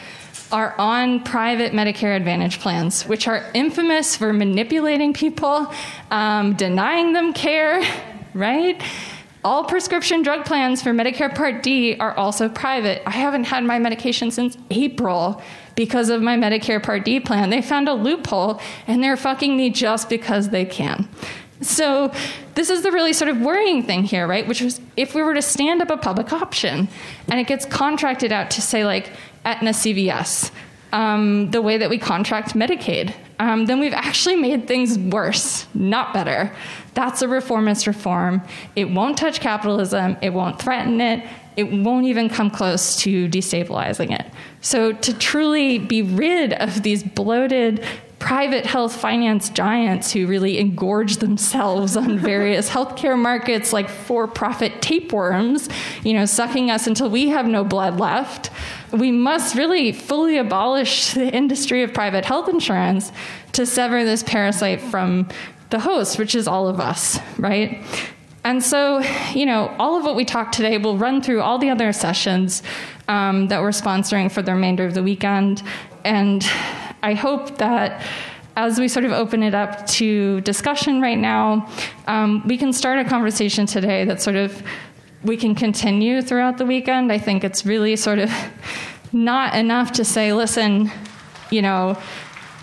are 0.52 0.74
on 0.78 1.22
private 1.22 1.72
Medicare 1.72 2.16
Advantage 2.16 2.60
plans, 2.60 3.06
which 3.06 3.28
are 3.28 3.44
infamous 3.54 4.16
for 4.16 4.32
manipulating 4.32 5.12
people, 5.12 5.72
um, 6.10 6.54
denying 6.54 7.12
them 7.12 7.32
care, 7.32 7.82
right? 8.34 8.80
All 9.42 9.64
prescription 9.64 10.22
drug 10.22 10.44
plans 10.44 10.82
for 10.82 10.90
Medicare 10.90 11.34
Part 11.34 11.62
D 11.62 11.96
are 11.98 12.14
also 12.14 12.48
private. 12.48 13.02
I 13.06 13.12
haven't 13.12 13.44
had 13.44 13.64
my 13.64 13.78
medication 13.78 14.30
since 14.30 14.58
April 14.70 15.40
because 15.76 16.10
of 16.10 16.20
my 16.20 16.36
Medicare 16.36 16.82
Part 16.82 17.04
D 17.04 17.20
plan. 17.20 17.48
They 17.48 17.62
found 17.62 17.88
a 17.88 17.94
loophole 17.94 18.60
and 18.86 19.02
they're 19.02 19.16
fucking 19.16 19.56
me 19.56 19.70
just 19.70 20.10
because 20.10 20.50
they 20.50 20.66
can. 20.66 21.08
So, 21.62 22.12
this 22.54 22.70
is 22.70 22.82
the 22.82 22.90
really 22.90 23.12
sort 23.12 23.30
of 23.30 23.40
worrying 23.40 23.82
thing 23.82 24.04
here, 24.04 24.26
right? 24.26 24.46
Which 24.46 24.62
is 24.62 24.80
if 24.96 25.14
we 25.14 25.22
were 25.22 25.34
to 25.34 25.42
stand 25.42 25.82
up 25.82 25.90
a 25.90 25.96
public 25.96 26.32
option 26.32 26.88
and 27.28 27.40
it 27.40 27.46
gets 27.46 27.66
contracted 27.66 28.32
out 28.32 28.50
to 28.52 28.62
say, 28.62 28.84
like, 28.84 29.12
Aetna 29.44 29.70
CVS, 29.70 30.50
um, 30.92 31.50
the 31.50 31.62
way 31.62 31.78
that 31.78 31.88
we 31.88 31.98
contract 31.98 32.54
Medicaid, 32.54 33.14
um, 33.38 33.66
then 33.66 33.80
we've 33.80 33.94
actually 33.94 34.36
made 34.36 34.66
things 34.66 34.98
worse, 34.98 35.66
not 35.72 36.12
better. 36.12 36.54
That's 36.94 37.22
a 37.22 37.28
reformist 37.28 37.86
reform. 37.86 38.42
It 38.76 38.90
won't 38.90 39.16
touch 39.16 39.40
capitalism, 39.40 40.16
it 40.20 40.30
won't 40.30 40.60
threaten 40.60 41.00
it, 41.00 41.26
it 41.56 41.64
won't 41.64 42.06
even 42.06 42.28
come 42.28 42.50
close 42.50 42.96
to 42.96 43.28
destabilizing 43.28 44.18
it. 44.18 44.26
So, 44.60 44.92
to 44.92 45.16
truly 45.16 45.78
be 45.78 46.02
rid 46.02 46.52
of 46.52 46.82
these 46.82 47.02
bloated, 47.02 47.84
private 48.18 48.66
health 48.66 48.94
finance 48.94 49.48
giants 49.48 50.12
who 50.12 50.26
really 50.26 50.62
engorge 50.62 51.18
themselves 51.18 51.96
on 51.96 52.18
various 52.32 52.68
healthcare 52.68 53.18
markets 53.18 53.72
like 53.72 53.88
for-profit 53.88 54.82
tapeworms, 54.82 55.68
you 56.04 56.12
know, 56.12 56.26
sucking 56.26 56.70
us 56.70 56.86
until 56.86 57.08
we 57.08 57.28
have 57.28 57.46
no 57.46 57.64
blood 57.64 57.98
left 57.98 58.50
we 58.92 59.10
must 59.10 59.54
really 59.54 59.92
fully 59.92 60.38
abolish 60.38 61.14
the 61.14 61.32
industry 61.32 61.82
of 61.82 61.94
private 61.94 62.24
health 62.24 62.48
insurance 62.48 63.12
to 63.52 63.66
sever 63.66 64.04
this 64.04 64.22
parasite 64.22 64.80
from 64.80 65.28
the 65.70 65.78
host, 65.78 66.18
which 66.18 66.34
is 66.34 66.48
all 66.48 66.68
of 66.68 66.80
us, 66.80 67.18
right? 67.38 67.84
And 68.42 68.62
so, 68.62 69.00
you 69.34 69.46
know, 69.46 69.74
all 69.78 69.98
of 69.98 70.04
what 70.04 70.16
we 70.16 70.24
talked 70.24 70.54
today 70.54 70.78
will 70.78 70.96
run 70.96 71.22
through 71.22 71.42
all 71.42 71.58
the 71.58 71.70
other 71.70 71.92
sessions 71.92 72.62
um, 73.08 73.48
that 73.48 73.60
we're 73.60 73.70
sponsoring 73.70 74.30
for 74.30 74.42
the 74.42 74.54
remainder 74.54 74.84
of 74.84 74.94
the 74.94 75.02
weekend. 75.02 75.62
And 76.04 76.48
I 77.02 77.14
hope 77.14 77.58
that 77.58 78.02
as 78.56 78.78
we 78.78 78.88
sort 78.88 79.04
of 79.04 79.12
open 79.12 79.42
it 79.42 79.54
up 79.54 79.86
to 79.86 80.40
discussion 80.40 81.00
right 81.00 81.18
now, 81.18 81.68
um, 82.06 82.42
we 82.46 82.56
can 82.56 82.72
start 82.72 82.98
a 82.98 83.08
conversation 83.08 83.66
today 83.66 84.04
that 84.04 84.20
sort 84.20 84.36
of 84.36 84.62
we 85.22 85.36
can 85.36 85.54
continue 85.54 86.22
throughout 86.22 86.58
the 86.58 86.64
weekend. 86.64 87.12
I 87.12 87.18
think 87.18 87.44
it's 87.44 87.66
really 87.66 87.96
sort 87.96 88.18
of 88.18 88.32
not 89.12 89.54
enough 89.54 89.92
to 89.92 90.04
say, 90.04 90.32
listen, 90.32 90.90
you 91.50 91.62
know, 91.62 91.98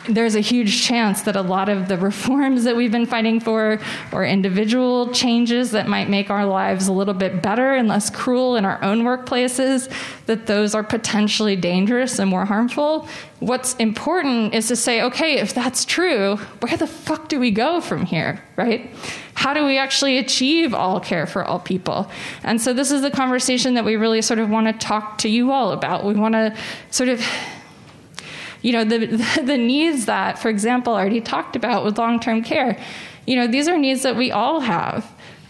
there's 0.08 0.36
a 0.36 0.40
huge 0.40 0.84
chance 0.84 1.22
that 1.24 1.36
a 1.36 1.42
lot 1.42 1.70
of 1.70 1.88
the 1.88 1.98
reforms 1.98 2.64
that 2.64 2.76
we've 2.76 2.92
been 2.92 3.06
fighting 3.06 3.40
for 3.40 3.80
or 4.12 4.26
individual 4.26 5.12
changes 5.12 5.72
that 5.72 5.88
might 5.88 6.10
make 6.10 6.30
our 6.30 6.46
lives 6.46 6.88
a 6.88 6.94
little 6.94 7.14
bit 7.14 7.42
better 7.42 7.74
and 7.74 7.88
less 7.88 8.10
cruel 8.10 8.56
in 8.56 8.66
our 8.66 8.82
own 8.84 9.04
workplaces 9.04 9.92
that 10.26 10.48
those 10.48 10.74
are 10.74 10.84
potentially 10.84 11.56
dangerous 11.56 12.20
and 12.20 12.30
more 12.30 12.46
harmful. 12.46 13.08
What's 13.40 13.76
important 13.76 14.54
is 14.54 14.68
to 14.70 14.76
say 14.76 15.02
okay 15.04 15.38
if 15.40 15.54
that's 15.54 15.86
true 15.86 16.38
where 16.60 16.78
the 16.78 16.88
fuck 16.88 17.30
do 17.30 17.40
we 17.40 17.52
go 17.52 17.82
from 17.82 18.06
here 18.06 18.42
right? 18.58 18.90
How 19.36 19.54
do 19.54 19.64
we 19.64 19.78
actually 19.78 20.18
achieve 20.18 20.74
all 20.74 21.00
care 21.00 21.26
for 21.26 21.46
all 21.46 21.60
people? 21.60 22.12
And 22.44 22.60
so 22.60 22.74
this 22.74 22.92
is 22.92 23.04
the 23.04 23.12
conversation 23.12 23.76
that 23.76 23.86
we 23.86 23.96
really 23.96 24.22
sort 24.22 24.40
of 24.40 24.50
want 24.50 24.68
to 24.68 24.74
talk 24.74 25.20
to 25.20 25.30
you 25.30 25.52
all 25.52 25.72
about. 25.72 26.04
We 26.04 26.16
want 26.16 26.34
to 26.34 26.58
sort 26.90 27.08
of 27.08 27.24
you 28.62 28.72
know, 28.72 28.84
the, 28.84 29.06
the 29.44 29.58
needs 29.58 30.06
that, 30.06 30.40
for 30.40 30.50
example, 30.50 30.94
I 30.94 31.02
already 31.02 31.22
talked 31.22 31.56
about 31.56 31.84
with 31.84 31.98
long 31.98 32.20
term 32.20 32.44
care, 32.44 32.80
you 33.26 33.36
know, 33.36 33.48
these 33.48 33.68
are 33.68 33.78
needs 33.78 34.04
that 34.04 34.16
we 34.16 34.32
all 34.32 34.62
have. 34.62 35.10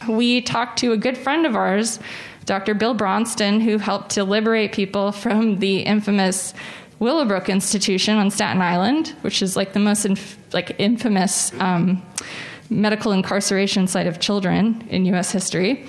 We 0.10 0.42
talked 0.42 0.80
to 0.80 0.92
a 0.94 0.98
good 0.98 1.18
friend 1.18 1.46
of 1.46 1.56
ours, 1.56 2.00
Dr. 2.46 2.74
Bill 2.74 2.94
Bronston, 2.94 3.60
who 3.60 3.78
helped 3.78 4.12
to 4.12 4.24
liberate 4.24 4.72
people 4.72 5.12
from 5.12 5.60
the 5.60 5.80
infamous 5.80 6.54
Willowbrook 7.00 7.50
Institution 7.50 8.16
on 8.18 8.32
Staten 8.32 8.62
Island, 8.62 9.10
which 9.22 9.42
is 9.42 9.56
like 9.56 9.74
the 9.74 9.80
most 9.80 10.06
inf- 10.06 10.38
like 10.54 10.76
infamous 10.80 11.54
um, 11.60 12.02
medical 12.70 13.12
incarceration 13.12 13.88
site 13.88 14.08
of 14.08 14.20
children 14.20 14.84
in 14.90 15.06
U.S. 15.06 15.32
history. 15.32 15.86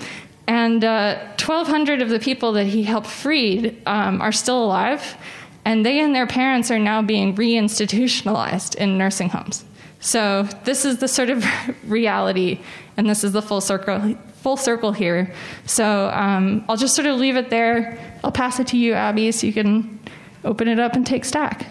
And 0.47 0.83
uh, 0.83 1.17
1,200 1.37 2.01
of 2.01 2.09
the 2.09 2.19
people 2.19 2.53
that 2.53 2.65
he 2.65 2.83
helped 2.83 3.07
freed 3.07 3.81
um, 3.85 4.21
are 4.21 4.31
still 4.31 4.63
alive 4.63 5.17
and 5.65 5.85
they 5.85 5.99
and 5.99 6.15
their 6.15 6.27
parents 6.27 6.71
are 6.71 6.79
now 6.79 7.01
being 7.01 7.35
reinstitutionalized 7.35 8.75
in 8.75 8.97
nursing 8.97 9.29
homes. 9.29 9.65
So 9.99 10.43
this 10.63 10.85
is 10.85 10.97
the 10.97 11.07
sort 11.07 11.29
of 11.29 11.45
reality, 11.83 12.61
and 12.97 13.09
this 13.09 13.23
is 13.23 13.31
the 13.31 13.41
full 13.41 13.61
circle 13.61 14.15
full 14.41 14.57
circle 14.57 14.93
here. 14.93 15.33
So 15.65 16.09
um, 16.09 16.63
I'll 16.69 16.77
just 16.77 16.95
sort 16.95 17.07
of 17.07 17.19
leave 17.19 17.35
it 17.35 17.49
there. 17.49 17.99
I'll 18.23 18.31
pass 18.31 18.59
it 18.59 18.67
to 18.67 18.77
you, 18.77 18.93
Abby, 18.93 19.31
so 19.33 19.45
you 19.45 19.53
can 19.53 19.99
open 20.45 20.69
it 20.69 20.79
up 20.79 20.93
and 20.93 21.05
take 21.05 21.25
stack. 21.25 21.67